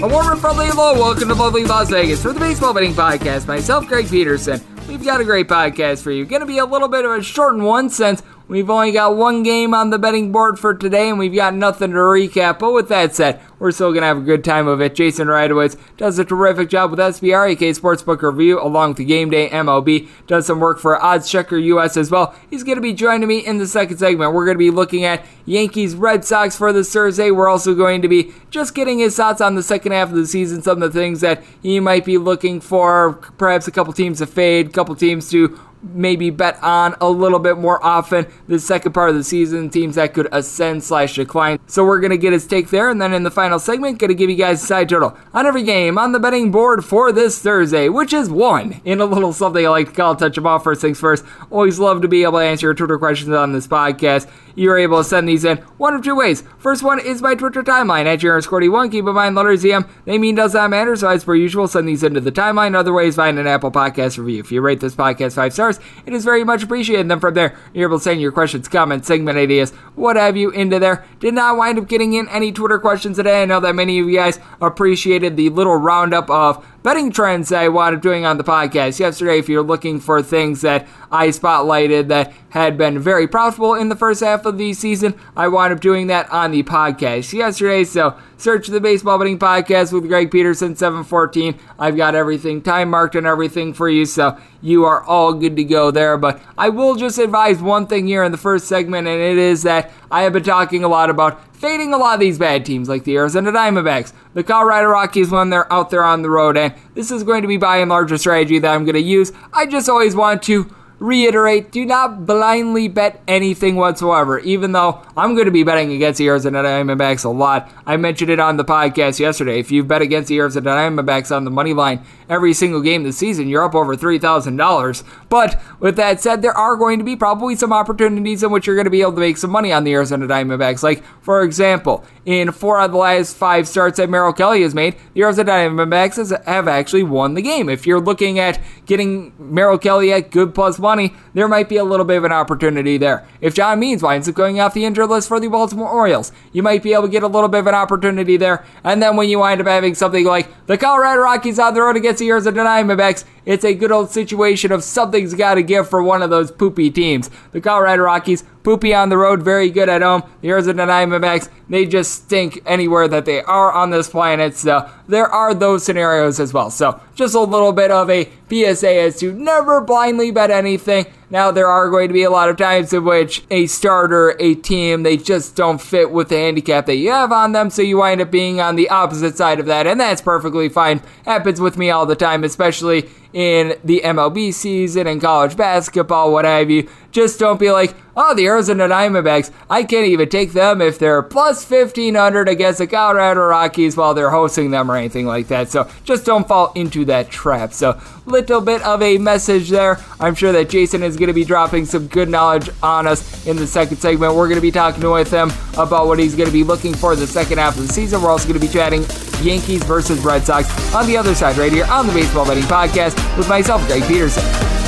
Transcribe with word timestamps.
A 0.00 0.06
warm 0.06 0.30
and 0.30 0.40
friendly 0.40 0.68
hello. 0.68 0.94
Welcome 0.94 1.26
to 1.26 1.34
lovely 1.34 1.64
Las 1.64 1.90
Vegas 1.90 2.22
for 2.22 2.32
the 2.32 2.38
Baseball 2.38 2.72
Betting 2.72 2.92
Podcast. 2.92 3.48
Myself, 3.48 3.88
Greg 3.88 4.08
Peterson. 4.08 4.60
We've 4.86 5.04
got 5.04 5.20
a 5.20 5.24
great 5.24 5.48
podcast 5.48 6.02
for 6.02 6.12
you. 6.12 6.24
Going 6.24 6.38
to 6.38 6.46
be 6.46 6.58
a 6.58 6.64
little 6.64 6.86
bit 6.86 7.04
of 7.04 7.10
a 7.10 7.20
shortened 7.20 7.64
one 7.64 7.90
since 7.90 8.22
we've 8.46 8.70
only 8.70 8.92
got 8.92 9.16
one 9.16 9.42
game 9.42 9.74
on 9.74 9.90
the 9.90 9.98
betting 9.98 10.30
board 10.30 10.56
for 10.56 10.72
today 10.72 11.08
and 11.08 11.18
we've 11.18 11.34
got 11.34 11.52
nothing 11.52 11.90
to 11.90 11.96
recap. 11.96 12.60
But 12.60 12.74
with 12.74 12.88
that 12.90 13.16
said, 13.16 13.40
we're 13.58 13.72
still 13.72 13.92
going 13.92 14.02
to 14.02 14.06
have 14.06 14.18
a 14.18 14.22
good 14.22 14.44
time 14.44 14.66
of 14.66 14.80
it. 14.80 14.94
Jason 14.94 15.28
Radowitz 15.28 15.76
does 15.96 16.18
a 16.18 16.24
terrific 16.24 16.68
job 16.68 16.90
with 16.90 16.98
SBR, 16.98 17.52
AK 17.52 17.58
Sportsbook 17.76 18.22
Review, 18.22 18.60
along 18.60 18.90
with 18.90 18.98
the 18.98 19.04
Game 19.04 19.30
Day 19.30 19.48
MLB. 19.48 20.08
Does 20.26 20.46
some 20.46 20.60
work 20.60 20.78
for 20.78 21.02
Odds 21.02 21.30
Checker 21.30 21.58
US 21.58 21.96
as 21.96 22.10
well. 22.10 22.34
He's 22.50 22.62
going 22.62 22.76
to 22.76 22.82
be 22.82 22.92
joining 22.92 23.28
me 23.28 23.44
in 23.44 23.58
the 23.58 23.66
second 23.66 23.98
segment. 23.98 24.32
We're 24.32 24.44
going 24.44 24.56
to 24.56 24.58
be 24.58 24.70
looking 24.70 25.04
at 25.04 25.24
Yankees 25.44 25.94
Red 25.94 26.24
Sox 26.24 26.56
for 26.56 26.72
this 26.72 26.92
Thursday. 26.92 27.30
We're 27.30 27.48
also 27.48 27.74
going 27.74 28.02
to 28.02 28.08
be 28.08 28.32
just 28.50 28.74
getting 28.74 28.98
his 28.98 29.16
thoughts 29.16 29.40
on 29.40 29.54
the 29.54 29.62
second 29.62 29.92
half 29.92 30.10
of 30.10 30.16
the 30.16 30.26
season, 30.26 30.62
some 30.62 30.82
of 30.82 30.92
the 30.92 30.98
things 30.98 31.20
that 31.20 31.42
he 31.62 31.80
might 31.80 32.04
be 32.04 32.18
looking 32.18 32.60
for, 32.60 33.14
perhaps 33.38 33.66
a 33.66 33.70
couple 33.70 33.92
teams 33.92 34.18
to 34.18 34.26
fade, 34.26 34.68
a 34.68 34.70
couple 34.70 34.94
teams 34.94 35.30
to 35.30 35.58
maybe 35.82 36.30
bet 36.30 36.58
on 36.62 36.96
a 37.00 37.08
little 37.08 37.38
bit 37.38 37.58
more 37.58 37.84
often 37.84 38.26
the 38.46 38.58
second 38.58 38.92
part 38.92 39.10
of 39.10 39.16
the 39.16 39.24
season, 39.24 39.70
teams 39.70 39.94
that 39.96 40.14
could 40.14 40.28
ascend 40.32 40.82
slash 40.82 41.14
decline. 41.14 41.58
So 41.66 41.84
we're 41.84 42.00
gonna 42.00 42.16
get 42.16 42.32
his 42.32 42.46
take 42.46 42.70
there, 42.70 42.90
and 42.90 43.00
then 43.00 43.12
in 43.12 43.22
the 43.22 43.30
final 43.30 43.58
segment, 43.58 43.98
gonna 43.98 44.14
give 44.14 44.30
you 44.30 44.36
guys 44.36 44.62
a 44.62 44.66
side 44.66 44.88
total 44.88 45.16
on 45.32 45.46
every 45.46 45.62
game 45.62 45.98
on 45.98 46.12
the 46.12 46.20
betting 46.20 46.50
board 46.50 46.84
for 46.84 47.12
this 47.12 47.40
Thursday, 47.40 47.88
which 47.88 48.12
is 48.12 48.30
one 48.30 48.80
in 48.84 49.00
a 49.00 49.04
little 49.04 49.32
something 49.32 49.64
I 49.64 49.68
like 49.68 49.88
to 49.88 49.94
call 49.94 50.16
touch 50.16 50.34
them 50.34 50.46
off. 50.46 50.64
First 50.64 50.80
things 50.80 50.98
first, 50.98 51.24
always 51.50 51.78
love 51.78 52.02
to 52.02 52.08
be 52.08 52.22
able 52.22 52.38
to 52.38 52.44
answer 52.44 52.66
your 52.66 52.74
Twitter 52.74 52.98
questions 52.98 53.30
on 53.30 53.52
this 53.52 53.66
podcast. 53.66 54.28
You're 54.54 54.78
able 54.78 54.98
to 54.98 55.04
send 55.04 55.28
these 55.28 55.44
in 55.44 55.58
one 55.76 55.94
of 55.94 56.02
two 56.02 56.16
ways. 56.16 56.42
First 56.58 56.82
one 56.82 56.98
is 56.98 57.22
my 57.22 57.36
Twitter 57.36 57.62
timeline 57.62 58.06
at 58.06 58.18
JRScorty1. 58.18 58.90
Keep 58.90 59.06
in 59.06 59.14
mind, 59.14 59.36
letters 59.36 59.64
EM, 59.64 59.86
they 60.04 60.18
mean 60.18 60.34
does 60.34 60.54
not 60.54 60.70
matter. 60.70 60.96
So 60.96 61.08
as 61.08 61.22
per 61.22 61.36
usual, 61.36 61.68
send 61.68 61.86
these 61.86 62.02
into 62.02 62.20
the 62.20 62.32
timeline. 62.32 62.74
Other 62.74 62.92
ways, 62.92 63.14
find 63.14 63.38
an 63.38 63.46
Apple 63.46 63.70
Podcast 63.70 64.18
review. 64.18 64.40
If 64.40 64.50
you 64.50 64.60
rate 64.60 64.80
this 64.80 64.96
podcast 64.96 65.36
five 65.36 65.52
stars, 65.52 65.67
it 66.06 66.14
is 66.14 66.24
very 66.24 66.44
much 66.44 66.62
appreciated. 66.62 67.02
And 67.02 67.10
then 67.10 67.20
from 67.20 67.34
there, 67.34 67.56
you're 67.74 67.88
able 67.88 67.98
to 67.98 68.04
send 68.04 68.20
your 68.20 68.32
questions, 68.32 68.68
comments, 68.68 69.06
segment 69.06 69.38
ideas, 69.38 69.72
what 69.94 70.16
have 70.16 70.36
you 70.36 70.50
into 70.50 70.78
there. 70.78 71.04
Did 71.20 71.34
not 71.34 71.56
wind 71.56 71.78
up 71.78 71.88
getting 71.88 72.14
in 72.14 72.28
any 72.28 72.52
Twitter 72.52 72.78
questions 72.78 73.16
today. 73.16 73.42
I 73.42 73.44
know 73.44 73.60
that 73.60 73.74
many 73.74 73.98
of 73.98 74.08
you 74.08 74.16
guys 74.16 74.40
appreciated 74.60 75.36
the 75.36 75.50
little 75.50 75.76
roundup 75.76 76.30
of 76.30 76.64
betting 76.88 77.12
trends 77.12 77.52
I 77.52 77.68
wound 77.68 77.96
up 77.96 78.00
doing 78.00 78.24
on 78.24 78.38
the 78.38 78.44
podcast 78.44 78.98
yesterday. 78.98 79.38
If 79.38 79.46
you're 79.46 79.62
looking 79.62 80.00
for 80.00 80.22
things 80.22 80.62
that 80.62 80.88
I 81.12 81.28
spotlighted 81.28 82.08
that 82.08 82.32
had 82.48 82.78
been 82.78 82.98
very 82.98 83.28
profitable 83.28 83.74
in 83.74 83.90
the 83.90 83.94
first 83.94 84.22
half 84.22 84.46
of 84.46 84.56
the 84.56 84.72
season, 84.72 85.14
I 85.36 85.48
wound 85.48 85.74
up 85.74 85.80
doing 85.80 86.06
that 86.06 86.30
on 86.30 86.50
the 86.50 86.62
podcast 86.62 87.30
yesterday. 87.34 87.84
So 87.84 88.16
search 88.38 88.68
the 88.68 88.80
Baseball 88.80 89.18
Betting 89.18 89.38
Podcast 89.38 89.92
with 89.92 90.08
Greg 90.08 90.30
Peterson 90.30 90.76
714. 90.76 91.58
I've 91.78 91.94
got 91.94 92.14
everything 92.14 92.62
time 92.62 92.88
marked 92.88 93.16
and 93.16 93.26
everything 93.26 93.74
for 93.74 93.90
you, 93.90 94.06
so 94.06 94.38
you 94.62 94.86
are 94.86 95.04
all 95.04 95.34
good 95.34 95.56
to 95.56 95.64
go 95.64 95.90
there. 95.90 96.16
But 96.16 96.40
I 96.56 96.70
will 96.70 96.94
just 96.94 97.18
advise 97.18 97.60
one 97.60 97.86
thing 97.86 98.06
here 98.06 98.24
in 98.24 98.32
the 98.32 98.38
first 98.38 98.66
segment, 98.66 99.06
and 99.06 99.20
it 99.20 99.36
is 99.36 99.62
that 99.64 99.92
I 100.10 100.22
have 100.22 100.32
been 100.32 100.42
talking 100.42 100.84
a 100.84 100.88
lot 100.88 101.10
about 101.10 101.56
fading 101.56 101.92
a 101.92 101.98
lot 101.98 102.14
of 102.14 102.20
these 102.20 102.38
bad 102.38 102.64
teams 102.64 102.88
like 102.88 103.04
the 103.04 103.16
Arizona 103.16 103.52
Diamondbacks, 103.52 104.12
the 104.34 104.44
Colorado 104.44 104.88
Rockies 104.88 105.30
when 105.30 105.50
they're 105.50 105.70
out 105.72 105.90
there 105.90 106.04
on 106.04 106.22
the 106.22 106.30
road, 106.30 106.56
and 106.56 106.74
this 106.94 107.10
is 107.10 107.22
going 107.22 107.42
to 107.42 107.48
be 107.48 107.56
by 107.56 107.78
and 107.78 107.90
large 107.90 108.12
a 108.12 108.18
strategy 108.18 108.58
that 108.58 108.74
I'm 108.74 108.84
going 108.84 108.94
to 108.94 109.00
use. 109.00 109.32
I 109.52 109.66
just 109.66 109.88
always 109.88 110.14
want 110.14 110.42
to 110.44 110.74
reiterate 110.98 111.70
do 111.70 111.84
not 111.84 112.26
blindly 112.26 112.88
bet 112.88 113.20
anything 113.28 113.76
whatsoever, 113.76 114.38
even 114.40 114.72
though 114.72 115.02
I'm 115.16 115.34
going 115.34 115.46
to 115.46 115.52
be 115.52 115.62
betting 115.62 115.92
against 115.92 116.18
the 116.18 116.26
Arizona 116.26 116.62
Diamondbacks 116.62 117.24
a 117.24 117.28
lot. 117.28 117.70
I 117.86 117.96
mentioned 117.96 118.30
it 118.30 118.40
on 118.40 118.56
the 118.56 118.64
podcast 118.64 119.18
yesterday. 119.20 119.60
If 119.60 119.70
you 119.70 119.84
bet 119.84 120.02
against 120.02 120.28
the 120.28 120.38
Arizona 120.38 120.70
Diamondbacks 120.70 121.34
on 121.34 121.44
the 121.44 121.50
money 121.50 121.72
line 121.72 122.04
every 122.28 122.52
single 122.52 122.80
game 122.80 123.04
this 123.04 123.16
season, 123.16 123.48
you're 123.48 123.64
up 123.64 123.74
over 123.74 123.96
$3,000. 123.96 125.04
But 125.28 125.60
with 125.80 125.96
that 125.96 126.20
said, 126.20 126.42
there 126.42 126.56
are 126.56 126.76
going 126.76 126.98
to 126.98 127.04
be 127.04 127.16
probably 127.16 127.54
some 127.54 127.72
opportunities 127.72 128.42
in 128.42 128.50
which 128.50 128.66
you're 128.66 128.76
going 128.76 128.84
to 128.84 128.90
be 128.90 129.02
able 129.02 129.12
to 129.12 129.20
make 129.20 129.36
some 129.36 129.50
money 129.50 129.72
on 129.72 129.84
the 129.84 129.94
Arizona 129.94 130.26
Diamondbacks. 130.26 130.82
Like, 130.82 131.04
for 131.22 131.42
example, 131.42 132.04
in 132.24 132.52
four 132.52 132.80
of 132.80 132.92
the 132.92 132.98
last 132.98 133.36
five 133.36 133.68
starts 133.68 133.96
that 133.98 134.10
Merrill 134.10 134.32
Kelly 134.32 134.62
has 134.62 134.74
made, 134.74 134.96
the 135.14 135.22
Arizona 135.22 135.52
Diamondbacks 135.52 136.44
have 136.44 136.68
actually 136.68 137.04
won 137.04 137.34
the 137.34 137.42
game. 137.42 137.68
If 137.68 137.86
you're 137.86 138.00
looking 138.00 138.38
at 138.38 138.60
getting 138.84 139.32
Merrill 139.38 139.78
Kelly 139.78 140.12
at 140.12 140.30
good 140.30 140.54
plus 140.54 140.78
money, 140.78 140.87
money, 140.88 141.12
there 141.34 141.48
might 141.48 141.68
be 141.68 141.76
a 141.76 141.84
little 141.84 142.06
bit 142.06 142.16
of 142.16 142.24
an 142.24 142.32
opportunity 142.32 142.96
there. 142.96 143.26
If 143.42 143.54
John 143.54 143.78
Means 143.78 144.02
winds 144.02 144.28
up 144.28 144.34
going 144.34 144.58
off 144.58 144.72
the 144.72 144.86
injured 144.86 145.10
list 145.10 145.28
for 145.28 145.38
the 145.38 145.48
Baltimore 145.48 145.90
Orioles, 145.90 146.32
you 146.52 146.62
might 146.62 146.82
be 146.82 146.94
able 146.94 147.02
to 147.02 147.08
get 147.08 147.22
a 147.22 147.26
little 147.26 147.48
bit 147.48 147.60
of 147.60 147.66
an 147.66 147.74
opportunity 147.74 148.38
there. 148.38 148.64
And 148.82 149.02
then 149.02 149.16
when 149.16 149.28
you 149.28 149.38
wind 149.40 149.60
up 149.60 149.66
having 149.66 149.94
something 149.94 150.24
like 150.24 150.48
the 150.66 150.78
Colorado 150.78 151.20
Rockies 151.20 151.58
on 151.58 151.74
the 151.74 151.82
road 151.82 151.96
against 151.96 152.20
the 152.20 152.30
Arizona 152.30 152.64
Diamondbacks, 152.64 153.24
it's 153.48 153.64
a 153.64 153.72
good 153.72 153.90
old 153.90 154.10
situation 154.10 154.70
of 154.72 154.84
something's 154.84 155.32
got 155.32 155.54
to 155.54 155.62
give 155.62 155.88
for 155.88 156.02
one 156.02 156.20
of 156.20 156.28
those 156.28 156.50
poopy 156.50 156.90
teams. 156.90 157.30
The 157.52 157.62
Colorado 157.62 158.02
Rockies, 158.02 158.44
poopy 158.62 158.92
on 158.92 159.08
the 159.08 159.16
road, 159.16 159.42
very 159.42 159.70
good 159.70 159.88
at 159.88 160.02
home. 160.02 160.22
The 160.42 160.50
Arizona 160.50 160.86
Diamondbacks, 160.86 161.48
they 161.66 161.86
just 161.86 162.26
stink 162.26 162.60
anywhere 162.66 163.08
that 163.08 163.24
they 163.24 163.40
are 163.40 163.72
on 163.72 163.88
this 163.88 164.10
planet. 164.10 164.54
So 164.54 164.90
there 165.08 165.26
are 165.26 165.54
those 165.54 165.82
scenarios 165.82 166.38
as 166.38 166.52
well. 166.52 166.70
So 166.70 167.00
just 167.14 167.34
a 167.34 167.40
little 167.40 167.72
bit 167.72 167.90
of 167.90 168.10
a 168.10 168.30
PSA 168.50 169.00
as 169.00 169.18
to 169.20 169.32
never 169.32 169.80
blindly 169.80 170.30
bet 170.30 170.50
anything. 170.50 171.06
Now, 171.30 171.50
there 171.50 171.66
are 171.66 171.90
going 171.90 172.08
to 172.08 172.14
be 172.14 172.22
a 172.22 172.30
lot 172.30 172.48
of 172.48 172.56
times 172.56 172.92
in 172.92 173.04
which 173.04 173.44
a 173.50 173.66
starter, 173.66 174.34
a 174.40 174.54
team, 174.54 175.02
they 175.02 175.18
just 175.18 175.54
don't 175.54 175.80
fit 175.80 176.10
with 176.10 176.30
the 176.30 176.36
handicap 176.36 176.86
that 176.86 176.96
you 176.96 177.10
have 177.10 177.32
on 177.32 177.52
them, 177.52 177.68
so 177.68 177.82
you 177.82 177.98
wind 177.98 178.22
up 178.22 178.30
being 178.30 178.60
on 178.60 178.76
the 178.76 178.88
opposite 178.88 179.36
side 179.36 179.60
of 179.60 179.66
that, 179.66 179.86
and 179.86 180.00
that's 180.00 180.22
perfectly 180.22 180.70
fine. 180.70 181.02
Happens 181.26 181.60
with 181.60 181.76
me 181.76 181.90
all 181.90 182.06
the 182.06 182.16
time, 182.16 182.44
especially 182.44 183.10
in 183.34 183.78
the 183.84 184.00
MLB 184.04 184.54
season 184.54 185.06
and 185.06 185.20
college 185.20 185.54
basketball, 185.54 186.32
what 186.32 186.46
have 186.46 186.70
you. 186.70 186.88
Just 187.10 187.38
don't 187.38 187.58
be 187.58 187.70
like, 187.70 187.94
oh, 188.16 188.34
the 188.34 188.46
Arizona 188.46 188.88
Diamondbacks, 188.88 189.50
I 189.70 189.82
can't 189.82 190.06
even 190.06 190.28
take 190.28 190.52
them 190.52 190.82
if 190.82 190.98
they're 190.98 191.22
plus 191.22 191.68
1500 191.68 192.48
against 192.48 192.78
the 192.78 192.86
Colorado 192.86 193.46
Rockies 193.46 193.96
while 193.96 194.12
they're 194.12 194.30
hosting 194.30 194.70
them 194.70 194.90
or 194.90 194.96
anything 194.96 195.26
like 195.26 195.48
that. 195.48 195.70
So 195.70 195.90
just 196.04 196.26
don't 196.26 196.46
fall 196.46 196.72
into 196.74 197.04
that 197.06 197.30
trap. 197.30 197.72
So, 197.72 197.98
little 198.26 198.60
bit 198.60 198.82
of 198.82 199.00
a 199.00 199.16
message 199.16 199.70
there. 199.70 199.98
I'm 200.20 200.34
sure 200.34 200.52
that 200.52 200.68
Jason 200.68 201.02
is 201.02 201.16
going 201.16 201.28
to 201.28 201.32
be 201.32 201.44
dropping 201.44 201.86
some 201.86 202.08
good 202.08 202.28
knowledge 202.28 202.68
on 202.82 203.06
us 203.06 203.46
in 203.46 203.56
the 203.56 203.66
second 203.66 203.96
segment. 203.96 204.34
We're 204.34 204.48
going 204.48 204.56
to 204.56 204.62
be 204.62 204.70
talking 204.70 205.08
with 205.10 205.30
him 205.30 205.50
about 205.78 206.08
what 206.08 206.18
he's 206.18 206.34
going 206.34 206.48
to 206.48 206.52
be 206.52 206.64
looking 206.64 206.94
for 206.94 207.16
the 207.16 207.26
second 207.26 207.58
half 207.58 207.76
of 207.78 207.86
the 207.86 207.92
season. 207.92 208.20
We're 208.20 208.30
also 208.30 208.48
going 208.48 208.60
to 208.60 208.66
be 208.66 208.72
chatting 208.72 209.04
Yankees 209.42 209.82
versus 209.84 210.20
Red 210.20 210.44
Sox 210.44 210.94
on 210.94 211.06
the 211.06 211.16
other 211.16 211.34
side 211.34 211.56
right 211.56 211.72
here 211.72 211.86
on 211.86 212.06
the 212.06 212.12
Baseball 212.12 212.46
Betting 212.46 212.64
Podcast 212.64 213.14
with 213.38 213.48
myself, 213.48 213.86
Greg 213.86 214.02
Peterson. 214.04 214.87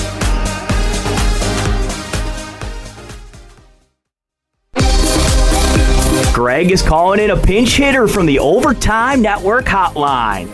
Greg 6.41 6.71
is 6.71 6.81
calling 6.81 7.21
in 7.21 7.33
a 7.33 7.37
pinch 7.37 7.77
hitter 7.77 8.09
from 8.09 8.25
the 8.25 8.39
Overtime 8.39 9.21
Network 9.21 9.67
hotline. 9.67 10.47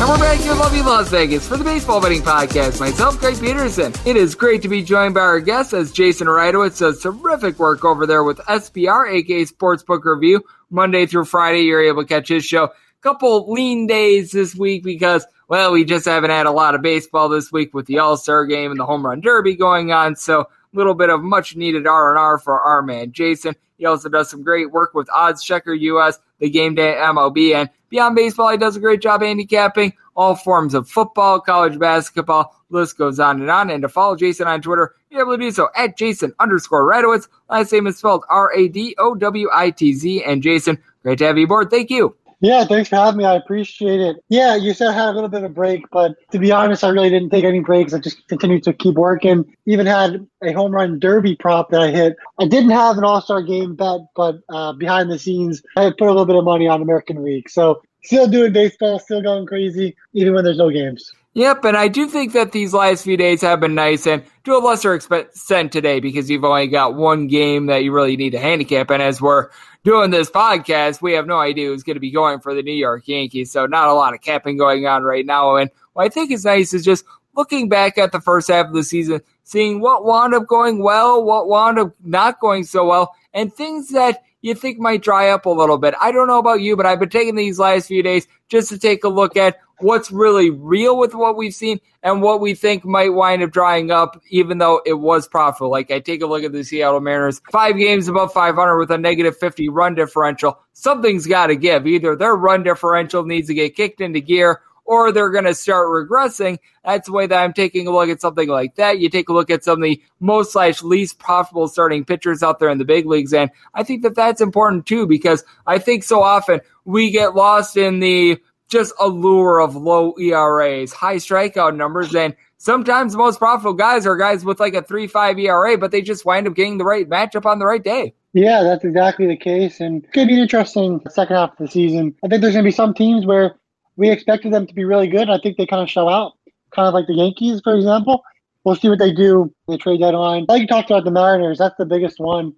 And 0.00 0.08
we're 0.08 0.18
back 0.18 0.40
here 0.40 0.52
in 0.52 0.58
lovely 0.58 0.80
Las 0.80 1.10
Vegas 1.10 1.46
for 1.46 1.58
the 1.58 1.64
Baseball 1.64 2.00
Betting 2.00 2.22
Podcast. 2.22 2.80
Myself, 2.80 3.20
Greg 3.20 3.38
Peterson. 3.38 3.92
It 4.06 4.16
is 4.16 4.34
great 4.34 4.62
to 4.62 4.68
be 4.68 4.82
joined 4.82 5.12
by 5.12 5.20
our 5.20 5.40
guest 5.40 5.74
as 5.74 5.92
Jason 5.92 6.26
Radowitz 6.26 6.78
does 6.78 7.02
terrific 7.02 7.58
work 7.58 7.84
over 7.84 8.06
there 8.06 8.24
with 8.24 8.38
SBR, 8.38 9.12
aka 9.12 9.44
Sportsbook 9.44 10.02
Review. 10.06 10.42
Monday 10.70 11.04
through 11.04 11.26
Friday, 11.26 11.64
you're 11.64 11.84
able 11.84 12.00
to 12.02 12.08
catch 12.08 12.28
his 12.28 12.46
show. 12.46 12.70
Couple 13.02 13.52
lean 13.52 13.86
days 13.86 14.32
this 14.32 14.56
week 14.56 14.84
because, 14.84 15.26
well, 15.48 15.70
we 15.70 15.84
just 15.84 16.06
haven't 16.06 16.30
had 16.30 16.46
a 16.46 16.50
lot 16.50 16.74
of 16.74 16.80
baseball 16.80 17.28
this 17.28 17.52
week 17.52 17.74
with 17.74 17.84
the 17.84 17.98
All 17.98 18.16
Star 18.16 18.46
game 18.46 18.70
and 18.70 18.80
the 18.80 18.86
Home 18.86 19.04
Run 19.04 19.20
Derby 19.20 19.54
going 19.54 19.92
on. 19.92 20.16
So, 20.16 20.48
little 20.72 20.94
bit 20.94 21.10
of 21.10 21.22
much 21.22 21.56
needed 21.56 21.86
R 21.86 22.10
and 22.10 22.18
R 22.18 22.38
for 22.38 22.60
our 22.60 22.82
man 22.82 23.12
Jason. 23.12 23.54
He 23.76 23.86
also 23.86 24.08
does 24.08 24.28
some 24.30 24.42
great 24.42 24.70
work 24.72 24.94
with 24.94 25.08
Odds 25.10 25.42
Checker 25.42 25.72
US, 25.72 26.18
the 26.40 26.50
Game 26.50 26.74
Day 26.74 26.96
MLB, 26.98 27.54
and 27.54 27.70
beyond 27.88 28.16
baseball, 28.16 28.50
he 28.50 28.56
does 28.56 28.76
a 28.76 28.80
great 28.80 29.00
job 29.00 29.22
handicapping 29.22 29.92
all 30.18 30.34
forms 30.34 30.74
of 30.74 30.88
football, 30.88 31.40
college 31.40 31.78
basketball. 31.78 32.52
List 32.70 32.98
goes 32.98 33.20
on 33.20 33.40
and 33.40 33.48
on. 33.48 33.70
And 33.70 33.82
to 33.82 33.88
follow 33.88 34.16
Jason 34.16 34.48
on 34.48 34.60
Twitter, 34.60 34.96
you're 35.10 35.22
able 35.22 35.36
to 35.36 35.38
do 35.38 35.52
so 35.52 35.68
at 35.76 35.96
Jason 35.96 36.34
underscore 36.40 36.90
Radowitz. 36.90 37.28
Last 37.48 37.72
name 37.72 37.86
is 37.86 37.98
spelled 37.98 38.24
R 38.28 38.52
A 38.52 38.66
D 38.66 38.96
O 38.98 39.14
W 39.14 39.48
I 39.52 39.70
T 39.70 39.94
Z. 39.94 40.24
And 40.24 40.42
Jason, 40.42 40.82
great 41.04 41.18
to 41.18 41.26
have 41.26 41.38
you 41.38 41.44
aboard. 41.44 41.70
Thank 41.70 41.90
you. 41.90 42.16
Yeah, 42.40 42.64
thanks 42.64 42.88
for 42.88 42.96
having 42.96 43.18
me. 43.18 43.24
I 43.24 43.34
appreciate 43.34 44.00
it. 44.00 44.16
Yeah, 44.28 44.54
you 44.54 44.72
said 44.72 44.88
I 44.88 44.92
had 44.92 45.08
a 45.08 45.12
little 45.12 45.28
bit 45.28 45.42
of 45.42 45.54
break, 45.54 45.90
but 45.90 46.14
to 46.30 46.38
be 46.38 46.52
honest, 46.52 46.84
I 46.84 46.88
really 46.88 47.10
didn't 47.10 47.30
take 47.30 47.44
any 47.44 47.60
breaks. 47.60 47.92
I 47.92 47.98
just 47.98 48.26
continued 48.28 48.62
to 48.64 48.72
keep 48.72 48.94
working. 48.94 49.44
Even 49.66 49.86
had 49.86 50.24
a 50.42 50.52
home 50.52 50.72
run 50.72 51.00
derby 51.00 51.34
prop 51.34 51.70
that 51.70 51.80
I 51.80 51.90
hit. 51.90 52.16
I 52.38 52.46
didn't 52.46 52.70
have 52.70 52.96
an 52.96 53.04
all 53.04 53.20
star 53.20 53.42
game 53.42 53.74
bet, 53.74 54.00
but 54.14 54.36
uh, 54.48 54.72
behind 54.72 55.10
the 55.10 55.18
scenes, 55.18 55.62
I 55.76 55.82
had 55.82 55.96
put 55.96 56.06
a 56.06 56.12
little 56.12 56.26
bit 56.26 56.36
of 56.36 56.44
money 56.44 56.68
on 56.68 56.80
American 56.80 57.24
League. 57.24 57.50
So 57.50 57.82
still 58.04 58.28
doing 58.28 58.52
baseball, 58.52 59.00
still 59.00 59.20
going 59.20 59.46
crazy, 59.46 59.96
even 60.12 60.34
when 60.34 60.44
there's 60.44 60.58
no 60.58 60.70
games. 60.70 61.12
Yep, 61.34 61.64
and 61.66 61.76
I 61.76 61.88
do 61.88 62.08
think 62.08 62.32
that 62.32 62.52
these 62.52 62.74
last 62.74 63.04
few 63.04 63.16
days 63.16 63.42
have 63.42 63.60
been 63.60 63.74
nice, 63.74 64.06
and 64.06 64.24
to 64.44 64.56
a 64.56 64.58
lesser 64.58 64.94
extent 64.94 65.70
today 65.70 66.00
because 66.00 66.28
you've 66.28 66.42
only 66.42 66.66
got 66.66 66.94
one 66.94 67.28
game 67.28 67.66
that 67.66 67.84
you 67.84 67.92
really 67.92 68.16
need 68.16 68.30
to 68.30 68.40
handicap. 68.40 68.90
And 68.90 69.02
as 69.02 69.20
we're 69.20 69.50
doing 69.84 70.10
this 70.10 70.30
podcast, 70.30 71.00
we 71.00 71.12
have 71.12 71.26
no 71.26 71.38
idea 71.38 71.68
who's 71.68 71.82
going 71.82 71.96
to 71.96 72.00
be 72.00 72.10
going 72.10 72.40
for 72.40 72.54
the 72.54 72.62
New 72.62 72.72
York 72.72 73.06
Yankees. 73.06 73.50
So 73.52 73.66
not 73.66 73.88
a 73.88 73.94
lot 73.94 74.14
of 74.14 74.20
capping 74.20 74.56
going 74.56 74.86
on 74.86 75.02
right 75.02 75.24
now. 75.24 75.56
And 75.56 75.70
what 75.94 76.04
I 76.04 76.08
think 76.08 76.30
is 76.30 76.44
nice 76.44 76.74
is 76.74 76.84
just 76.84 77.04
looking 77.36 77.68
back 77.68 77.98
at 77.98 78.12
the 78.12 78.20
first 78.20 78.48
half 78.48 78.66
of 78.66 78.72
the 78.72 78.82
season, 78.82 79.20
seeing 79.44 79.80
what 79.80 80.04
wound 80.04 80.34
up 80.34 80.46
going 80.46 80.82
well, 80.82 81.22
what 81.22 81.48
wound 81.48 81.78
up 81.78 81.92
not 82.04 82.40
going 82.40 82.64
so 82.64 82.86
well, 82.86 83.14
and 83.32 83.54
things 83.54 83.88
that 83.90 84.22
you 84.42 84.54
think 84.54 84.78
might 84.78 85.02
dry 85.02 85.30
up 85.30 85.46
a 85.46 85.50
little 85.50 85.78
bit. 85.78 85.94
I 86.00 86.12
don't 86.12 86.28
know 86.28 86.38
about 86.38 86.60
you, 86.60 86.76
but 86.76 86.86
I've 86.86 87.00
been 87.00 87.08
taking 87.08 87.34
these 87.34 87.58
last 87.58 87.88
few 87.88 88.02
days 88.02 88.26
just 88.48 88.68
to 88.70 88.78
take 88.78 89.04
a 89.04 89.08
look 89.08 89.36
at 89.36 89.58
what's 89.80 90.10
really 90.10 90.50
real 90.50 90.98
with 90.98 91.14
what 91.14 91.36
we've 91.36 91.54
seen 91.54 91.80
and 92.02 92.22
what 92.22 92.40
we 92.40 92.54
think 92.54 92.84
might 92.84 93.10
wind 93.10 93.42
up 93.42 93.50
drying 93.50 93.90
up, 93.90 94.20
even 94.30 94.58
though 94.58 94.80
it 94.86 94.94
was 94.94 95.28
profitable. 95.28 95.70
Like 95.70 95.90
I 95.90 96.00
take 96.00 96.22
a 96.22 96.26
look 96.26 96.44
at 96.44 96.52
the 96.52 96.64
Seattle 96.64 97.00
Mariners, 97.00 97.40
five 97.50 97.76
games 97.76 98.08
above 98.08 98.32
500 98.32 98.78
with 98.78 98.90
a 98.90 98.98
negative 98.98 99.36
50 99.36 99.68
run 99.68 99.94
differential. 99.94 100.58
Something's 100.72 101.26
got 101.26 101.48
to 101.48 101.56
give. 101.56 101.86
Either 101.86 102.16
their 102.16 102.36
run 102.36 102.62
differential 102.62 103.24
needs 103.24 103.48
to 103.48 103.54
get 103.54 103.76
kicked 103.76 104.00
into 104.00 104.20
gear 104.20 104.62
or 104.88 105.12
they're 105.12 105.30
going 105.30 105.44
to 105.44 105.54
start 105.54 105.86
regressing. 105.88 106.58
That's 106.82 107.06
the 107.06 107.12
way 107.12 107.26
that 107.26 107.38
I'm 107.38 107.52
taking 107.52 107.86
a 107.86 107.90
look 107.90 108.08
at 108.08 108.22
something 108.22 108.48
like 108.48 108.76
that. 108.76 108.98
You 108.98 109.10
take 109.10 109.28
a 109.28 109.34
look 109.34 109.50
at 109.50 109.62
some 109.62 109.82
of 109.82 109.84
the 109.84 110.02
most 110.18 110.52
slash 110.52 110.82
least 110.82 111.18
profitable 111.18 111.68
starting 111.68 112.06
pitchers 112.06 112.42
out 112.42 112.58
there 112.58 112.70
in 112.70 112.78
the 112.78 112.86
big 112.86 113.04
leagues. 113.04 113.34
And 113.34 113.50
I 113.74 113.82
think 113.82 114.02
that 114.02 114.14
that's 114.14 114.40
important 114.40 114.86
too, 114.86 115.06
because 115.06 115.44
I 115.66 115.78
think 115.78 116.04
so 116.04 116.22
often 116.22 116.62
we 116.86 117.10
get 117.10 117.34
lost 117.34 117.76
in 117.76 118.00
the 118.00 118.38
just 118.68 118.94
allure 118.98 119.60
of 119.60 119.76
low 119.76 120.14
ERAs, 120.18 120.94
high 120.94 121.16
strikeout 121.16 121.76
numbers, 121.76 122.14
and 122.14 122.34
sometimes 122.56 123.12
the 123.12 123.18
most 123.18 123.38
profitable 123.38 123.74
guys 123.74 124.06
are 124.06 124.16
guys 124.16 124.42
with 124.42 124.58
like 124.58 124.74
a 124.74 124.82
3-5 124.82 125.38
ERA, 125.38 125.76
but 125.76 125.90
they 125.90 126.00
just 126.00 126.24
wind 126.24 126.48
up 126.48 126.54
getting 126.54 126.78
the 126.78 126.84
right 126.84 127.08
matchup 127.08 127.44
on 127.44 127.58
the 127.58 127.66
right 127.66 127.84
day. 127.84 128.14
Yeah, 128.32 128.62
that's 128.62 128.84
exactly 128.84 129.26
the 129.26 129.36
case. 129.36 129.80
And 129.80 130.04
it 130.04 130.12
could 130.12 130.28
be 130.28 130.34
an 130.34 130.40
interesting 130.40 131.00
second 131.10 131.36
half 131.36 131.52
of 131.52 131.58
the 131.58 131.68
season. 131.68 132.14
I 132.24 132.28
think 132.28 132.40
there's 132.40 132.54
going 132.54 132.64
to 132.64 132.68
be 132.68 132.74
some 132.74 132.94
teams 132.94 133.26
where 133.26 133.56
we 133.98 134.10
expected 134.10 134.52
them 134.52 134.66
to 134.66 134.72
be 134.72 134.84
really 134.84 135.08
good. 135.08 135.28
I 135.28 135.38
think 135.38 135.58
they 135.58 135.66
kind 135.66 135.82
of 135.82 135.90
show 135.90 136.08
out, 136.08 136.32
kind 136.74 136.86
of 136.86 136.94
like 136.94 137.06
the 137.06 137.14
Yankees, 137.14 137.60
for 137.62 137.74
example. 137.74 138.22
We'll 138.64 138.76
see 138.76 138.88
what 138.88 139.00
they 139.00 139.12
do 139.12 139.52
in 139.66 139.72
the 139.72 139.78
trade 139.78 140.00
deadline. 140.00 140.46
Like 140.48 140.62
you 140.62 140.66
talked 140.68 140.90
about 140.90 141.04
the 141.04 141.10
Mariners, 141.10 141.58
that's 141.58 141.76
the 141.78 141.84
biggest 141.84 142.20
one. 142.20 142.54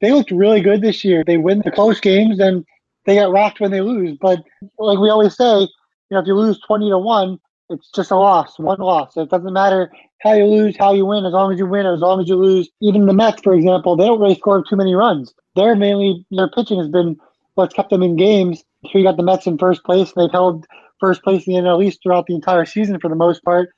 They 0.00 0.12
looked 0.12 0.32
really 0.32 0.60
good 0.60 0.82
this 0.82 1.04
year. 1.04 1.22
They 1.24 1.36
win 1.36 1.62
the 1.64 1.70
close 1.70 2.00
games, 2.00 2.40
and 2.40 2.64
they 3.06 3.14
get 3.14 3.30
rocked 3.30 3.60
when 3.60 3.70
they 3.70 3.80
lose. 3.80 4.18
But 4.20 4.40
like 4.78 4.98
we 4.98 5.10
always 5.10 5.36
say, 5.36 5.60
you 5.60 5.68
know, 6.10 6.18
if 6.18 6.26
you 6.26 6.34
lose 6.34 6.58
20 6.66 6.90
to 6.90 6.98
1, 6.98 7.38
it's 7.68 7.90
just 7.94 8.10
a 8.10 8.16
loss, 8.16 8.58
one 8.58 8.80
loss. 8.80 9.16
It 9.16 9.30
doesn't 9.30 9.52
matter 9.52 9.92
how 10.22 10.32
you 10.32 10.44
lose, 10.44 10.76
how 10.76 10.92
you 10.92 11.06
win, 11.06 11.24
as 11.24 11.32
long 11.32 11.52
as 11.52 11.58
you 11.58 11.66
win, 11.66 11.86
as 11.86 12.00
long 12.00 12.20
as 12.20 12.28
you 12.28 12.34
lose. 12.34 12.68
Even 12.82 13.06
the 13.06 13.12
Mets, 13.12 13.42
for 13.42 13.54
example, 13.54 13.96
they 13.96 14.06
don't 14.06 14.20
really 14.20 14.34
score 14.34 14.64
too 14.68 14.76
many 14.76 14.94
runs. 14.94 15.32
They're 15.54 15.76
mainly, 15.76 16.26
their 16.32 16.50
pitching 16.50 16.78
has 16.78 16.88
been 16.88 17.16
what's 17.60 17.74
kept 17.74 17.90
them 17.90 18.02
in 18.02 18.16
games. 18.16 18.64
Here 18.82 19.00
you 19.00 19.06
got 19.06 19.16
the 19.16 19.22
Mets 19.22 19.46
in 19.46 19.58
first 19.58 19.84
place. 19.84 20.12
They've 20.16 20.30
held 20.30 20.66
first 20.98 21.22
place 21.22 21.46
in 21.46 21.54
the 21.54 21.60
NL 21.60 21.84
East 21.84 22.00
throughout 22.02 22.26
the 22.26 22.34
entire 22.34 22.64
season 22.64 22.98
for 22.98 23.08
the 23.08 23.16
most 23.16 23.44
part, 23.44 23.70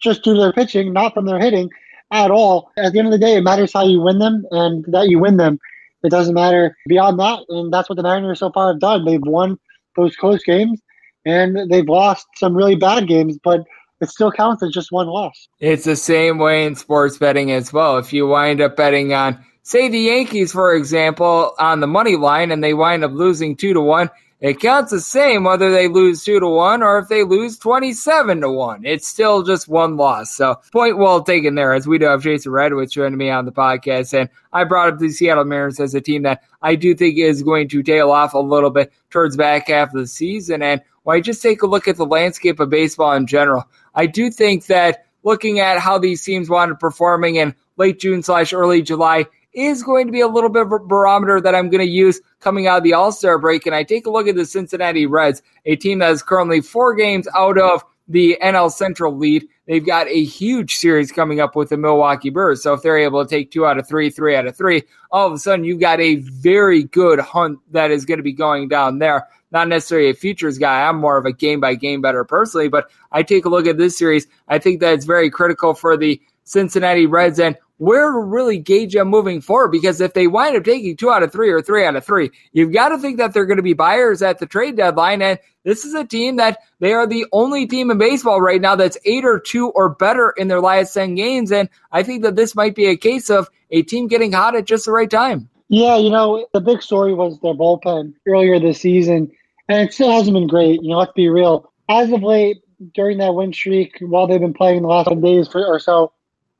just 0.00 0.24
due 0.24 0.34
to 0.34 0.40
their 0.40 0.52
pitching, 0.52 0.92
not 0.92 1.14
from 1.14 1.26
their 1.26 1.38
hitting 1.38 1.70
at 2.10 2.30
all. 2.30 2.70
At 2.76 2.92
the 2.92 2.98
end 2.98 3.08
of 3.08 3.12
the 3.12 3.18
day, 3.18 3.36
it 3.36 3.42
matters 3.42 3.72
how 3.72 3.86
you 3.86 4.00
win 4.00 4.18
them 4.18 4.44
and 4.50 4.84
that 4.88 5.08
you 5.08 5.18
win 5.18 5.36
them. 5.36 5.58
It 6.02 6.10
doesn't 6.10 6.34
matter 6.34 6.76
beyond 6.88 7.18
that, 7.20 7.40
and 7.48 7.72
that's 7.72 7.88
what 7.88 7.96
the 7.96 8.02
Mariners 8.02 8.38
so 8.38 8.50
far 8.52 8.68
have 8.68 8.80
done. 8.80 9.04
They've 9.04 9.20
won 9.22 9.58
those 9.96 10.16
close 10.16 10.42
games, 10.44 10.80
and 11.24 11.70
they've 11.70 11.88
lost 11.88 12.26
some 12.36 12.56
really 12.56 12.76
bad 12.76 13.08
games, 13.08 13.38
but 13.42 13.60
it 14.00 14.10
still 14.10 14.30
counts 14.30 14.62
as 14.62 14.70
just 14.70 14.92
one 14.92 15.06
loss. 15.06 15.48
It's 15.58 15.84
the 15.84 15.96
same 15.96 16.38
way 16.38 16.66
in 16.66 16.76
sports 16.76 17.18
betting 17.18 17.50
as 17.50 17.72
well. 17.72 17.98
If 17.98 18.12
you 18.12 18.26
wind 18.26 18.60
up 18.60 18.76
betting 18.76 19.12
on, 19.14 19.44
say, 19.66 19.88
the 19.88 19.98
Yankees, 19.98 20.52
for 20.52 20.74
example, 20.74 21.52
on 21.58 21.80
the 21.80 21.88
money 21.88 22.14
line, 22.14 22.52
and 22.52 22.62
they 22.62 22.72
wind 22.72 23.02
up 23.02 23.10
losing 23.10 23.56
two 23.56 23.74
to 23.74 23.80
one, 23.80 24.10
it 24.38 24.60
counts 24.60 24.92
the 24.92 25.00
same 25.00 25.42
whether 25.42 25.72
they 25.72 25.88
lose 25.88 26.22
two 26.22 26.38
to 26.38 26.46
one 26.46 26.84
or 26.84 26.98
if 26.98 27.08
they 27.08 27.24
lose 27.24 27.58
twenty-seven 27.58 28.42
to 28.42 28.50
one. 28.50 28.84
It's 28.84 29.08
still 29.08 29.42
just 29.42 29.66
one 29.66 29.96
loss. 29.96 30.30
So 30.30 30.60
point 30.72 30.98
well 30.98 31.24
taken 31.24 31.56
there. 31.56 31.72
As 31.72 31.88
we 31.88 31.98
do 31.98 32.04
have 32.04 32.22
Jason 32.22 32.52
Radowitz 32.52 32.92
joining 32.92 33.18
me 33.18 33.30
on 33.30 33.44
the 33.44 33.50
podcast, 33.50 34.12
and 34.16 34.28
I 34.52 34.64
brought 34.64 34.92
up 34.92 34.98
the 35.00 35.08
Seattle 35.08 35.44
Mariners 35.44 35.80
as 35.80 35.94
a 35.94 36.00
team 36.00 36.22
that 36.22 36.44
I 36.62 36.76
do 36.76 36.94
think 36.94 37.18
is 37.18 37.42
going 37.42 37.68
to 37.70 37.82
tail 37.82 38.12
off 38.12 38.34
a 38.34 38.38
little 38.38 38.70
bit 38.70 38.92
towards 39.10 39.36
back 39.36 39.68
half 39.68 39.88
of 39.88 40.00
the 40.00 40.06
season. 40.06 40.62
And 40.62 40.82
when 41.02 41.16
I 41.16 41.20
just 41.20 41.42
take 41.42 41.62
a 41.62 41.66
look 41.66 41.88
at 41.88 41.96
the 41.96 42.06
landscape 42.06 42.60
of 42.60 42.70
baseball 42.70 43.14
in 43.14 43.26
general, 43.26 43.64
I 43.94 44.06
do 44.06 44.30
think 44.30 44.66
that 44.66 45.06
looking 45.22 45.60
at 45.60 45.78
how 45.78 45.98
these 45.98 46.22
teams 46.22 46.50
wanted 46.50 46.78
performing 46.78 47.36
in 47.36 47.54
late 47.76 47.98
June 47.98 48.22
slash 48.22 48.52
early 48.52 48.82
July 48.82 49.26
is 49.56 49.82
going 49.82 50.06
to 50.06 50.12
be 50.12 50.20
a 50.20 50.28
little 50.28 50.50
bit 50.50 50.62
of 50.62 50.72
a 50.72 50.78
barometer 50.78 51.40
that 51.40 51.54
I'm 51.54 51.70
going 51.70 51.84
to 51.84 51.90
use 51.90 52.20
coming 52.40 52.66
out 52.66 52.78
of 52.78 52.84
the 52.84 52.92
All 52.92 53.10
Star 53.10 53.38
break. 53.38 53.66
And 53.66 53.74
I 53.74 53.82
take 53.82 54.06
a 54.06 54.10
look 54.10 54.28
at 54.28 54.36
the 54.36 54.44
Cincinnati 54.44 55.06
Reds, 55.06 55.42
a 55.64 55.76
team 55.76 56.00
that 56.00 56.10
is 56.10 56.22
currently 56.22 56.60
four 56.60 56.94
games 56.94 57.26
out 57.34 57.58
of 57.58 57.82
the 58.06 58.38
NL 58.42 58.70
Central 58.70 59.16
lead. 59.16 59.46
They've 59.66 59.84
got 59.84 60.06
a 60.08 60.24
huge 60.24 60.76
series 60.76 61.10
coming 61.10 61.40
up 61.40 61.56
with 61.56 61.70
the 61.70 61.76
Milwaukee 61.76 62.30
Brewers. 62.30 62.62
So 62.62 62.74
if 62.74 62.82
they're 62.82 62.98
able 62.98 63.24
to 63.24 63.28
take 63.28 63.50
two 63.50 63.66
out 63.66 63.78
of 63.78 63.88
three, 63.88 64.10
three 64.10 64.36
out 64.36 64.46
of 64.46 64.56
three, 64.56 64.84
all 65.10 65.26
of 65.26 65.32
a 65.32 65.38
sudden 65.38 65.64
you've 65.64 65.80
got 65.80 66.00
a 66.00 66.16
very 66.16 66.84
good 66.84 67.18
hunt 67.18 67.58
that 67.72 67.90
is 67.90 68.04
going 68.04 68.18
to 68.18 68.22
be 68.22 68.32
going 68.32 68.68
down 68.68 68.98
there. 68.98 69.26
Not 69.50 69.68
necessarily 69.68 70.10
a 70.10 70.14
futures 70.14 70.58
guy. 70.58 70.86
I'm 70.86 70.98
more 70.98 71.16
of 71.16 71.24
a 71.24 71.32
game 71.32 71.60
by 71.60 71.74
game 71.74 72.00
better 72.00 72.24
personally, 72.24 72.68
but 72.68 72.90
I 73.10 73.22
take 73.22 73.44
a 73.44 73.48
look 73.48 73.66
at 73.66 73.78
this 73.78 73.96
series. 73.96 74.26
I 74.48 74.58
think 74.58 74.80
that 74.80 74.92
it's 74.92 75.04
very 75.04 75.30
critical 75.30 75.74
for 75.74 75.96
the 75.96 76.20
Cincinnati 76.46 77.06
Reds 77.06 77.38
and 77.38 77.56
where 77.78 78.10
to 78.10 78.18
really 78.18 78.58
gauge 78.58 78.94
them 78.94 79.08
moving 79.08 79.40
forward. 79.40 79.68
Because 79.68 80.00
if 80.00 80.14
they 80.14 80.26
wind 80.26 80.56
up 80.56 80.64
taking 80.64 80.96
two 80.96 81.10
out 81.10 81.22
of 81.22 81.32
three 81.32 81.50
or 81.50 81.60
three 81.60 81.84
out 81.84 81.96
of 81.96 82.04
three, 82.04 82.30
you've 82.52 82.72
got 82.72 82.88
to 82.88 82.98
think 82.98 83.18
that 83.18 83.34
they're 83.34 83.46
going 83.46 83.58
to 83.58 83.62
be 83.62 83.74
buyers 83.74 84.22
at 84.22 84.38
the 84.38 84.46
trade 84.46 84.76
deadline. 84.76 85.20
And 85.20 85.38
this 85.64 85.84
is 85.84 85.94
a 85.94 86.04
team 86.04 86.36
that 86.36 86.58
they 86.80 86.92
are 86.92 87.06
the 87.06 87.26
only 87.32 87.66
team 87.66 87.90
in 87.90 87.98
baseball 87.98 88.40
right 88.40 88.60
now 88.60 88.76
that's 88.76 88.96
eight 89.04 89.24
or 89.24 89.38
two 89.38 89.68
or 89.70 89.90
better 89.90 90.30
in 90.30 90.48
their 90.48 90.60
last 90.60 90.94
10 90.94 91.16
games. 91.16 91.52
And 91.52 91.68
I 91.92 92.02
think 92.02 92.22
that 92.22 92.36
this 92.36 92.54
might 92.54 92.74
be 92.74 92.86
a 92.86 92.96
case 92.96 93.28
of 93.28 93.50
a 93.70 93.82
team 93.82 94.06
getting 94.06 94.32
hot 94.32 94.56
at 94.56 94.64
just 94.64 94.86
the 94.86 94.92
right 94.92 95.10
time. 95.10 95.50
Yeah, 95.68 95.96
you 95.96 96.10
know, 96.10 96.46
the 96.52 96.60
big 96.60 96.80
story 96.80 97.12
was 97.12 97.40
their 97.40 97.52
bullpen 97.52 98.14
earlier 98.28 98.60
this 98.60 98.80
season, 98.80 99.32
and 99.68 99.88
it 99.88 99.92
still 99.92 100.12
hasn't 100.12 100.34
been 100.34 100.46
great. 100.46 100.80
You 100.80 100.90
know, 100.90 100.98
let's 100.98 101.12
be 101.12 101.28
real. 101.28 101.72
As 101.88 102.12
of 102.12 102.22
late, 102.22 102.58
during 102.94 103.18
that 103.18 103.34
win 103.34 103.52
streak, 103.52 103.96
while 104.00 104.28
they've 104.28 104.40
been 104.40 104.54
playing 104.54 104.82
the 104.82 104.88
last 104.88 105.08
10 105.08 105.20
days 105.20 105.48
for, 105.48 105.66
or 105.66 105.80
so, 105.80 106.12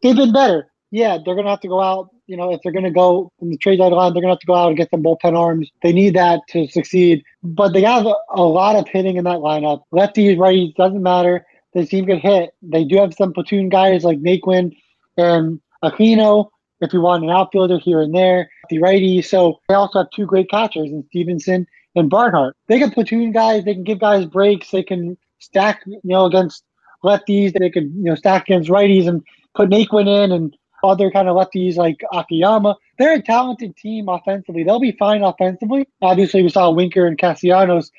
they've 0.02 0.16
been 0.16 0.32
better 0.32 0.70
yeah, 0.90 1.18
they're 1.24 1.34
going 1.34 1.44
to 1.44 1.50
have 1.50 1.60
to 1.60 1.68
go 1.68 1.80
out. 1.80 2.10
You 2.26 2.36
know, 2.36 2.52
if 2.52 2.60
they're 2.62 2.72
going 2.72 2.84
to 2.84 2.90
go 2.90 3.30
in 3.40 3.50
the 3.50 3.56
trade 3.56 3.78
deadline, 3.78 4.12
they're 4.12 4.22
going 4.22 4.30
to 4.30 4.34
have 4.34 4.40
to 4.40 4.46
go 4.46 4.54
out 4.54 4.68
and 4.68 4.76
get 4.76 4.90
some 4.90 5.02
bullpen 5.02 5.36
arms. 5.36 5.70
They 5.82 5.92
need 5.92 6.14
that 6.14 6.40
to 6.50 6.66
succeed. 6.68 7.22
But 7.42 7.72
they 7.72 7.82
have 7.82 8.06
a, 8.06 8.42
lot 8.42 8.76
of 8.76 8.88
hitting 8.88 9.16
in 9.16 9.24
that 9.24 9.38
lineup. 9.38 9.82
Lefties, 9.92 10.36
righties, 10.36 10.74
doesn't 10.74 11.02
matter. 11.02 11.44
They 11.74 11.86
seem 11.86 12.06
to 12.06 12.14
get 12.14 12.22
hit. 12.22 12.50
They 12.62 12.84
do 12.84 12.96
have 12.96 13.14
some 13.14 13.32
platoon 13.32 13.68
guys 13.68 14.04
like 14.04 14.20
Naquin 14.20 14.76
and 15.16 15.60
Aquino. 15.84 16.48
If 16.80 16.92
you 16.92 17.00
want 17.00 17.24
an 17.24 17.30
outfielder 17.30 17.78
here 17.78 18.00
and 18.00 18.14
there, 18.14 18.50
the 18.68 18.80
righty. 18.80 19.22
So 19.22 19.60
they 19.68 19.74
also 19.74 20.00
have 20.00 20.10
two 20.14 20.26
great 20.26 20.50
catchers 20.50 20.90
in 20.90 21.04
Stephenson 21.08 21.66
and 21.94 22.10
Barnhart. 22.10 22.56
They 22.68 22.78
can 22.78 22.90
platoon 22.90 23.32
guys. 23.32 23.64
They 23.64 23.74
can 23.74 23.84
give 23.84 24.00
guys 24.00 24.26
breaks. 24.26 24.70
They 24.70 24.82
can 24.82 25.16
stack, 25.38 25.82
you 25.86 26.00
know, 26.04 26.26
against 26.26 26.64
lefties. 27.02 27.52
They 27.58 27.70
can, 27.70 27.92
you 27.96 28.04
know, 28.04 28.14
stack 28.14 28.42
against 28.48 28.70
righties 28.70 29.08
and 29.08 29.22
put 29.56 29.70
Naquin 29.70 30.06
in 30.24 30.32
and 30.32 30.56
other 30.84 31.10
kind 31.10 31.28
of 31.28 31.36
lefties 31.36 31.76
like 31.76 32.00
Akiyama. 32.12 32.76
They're 32.98 33.14
a 33.14 33.22
talented 33.22 33.76
team 33.76 34.08
offensively. 34.08 34.62
They'll 34.62 34.78
be 34.78 34.92
fine 34.92 35.22
offensively. 35.22 35.88
Obviously, 36.02 36.42
we 36.42 36.48
saw 36.48 36.70
Winker 36.70 37.06
and 37.06 37.18
Castellanos. 37.18 37.90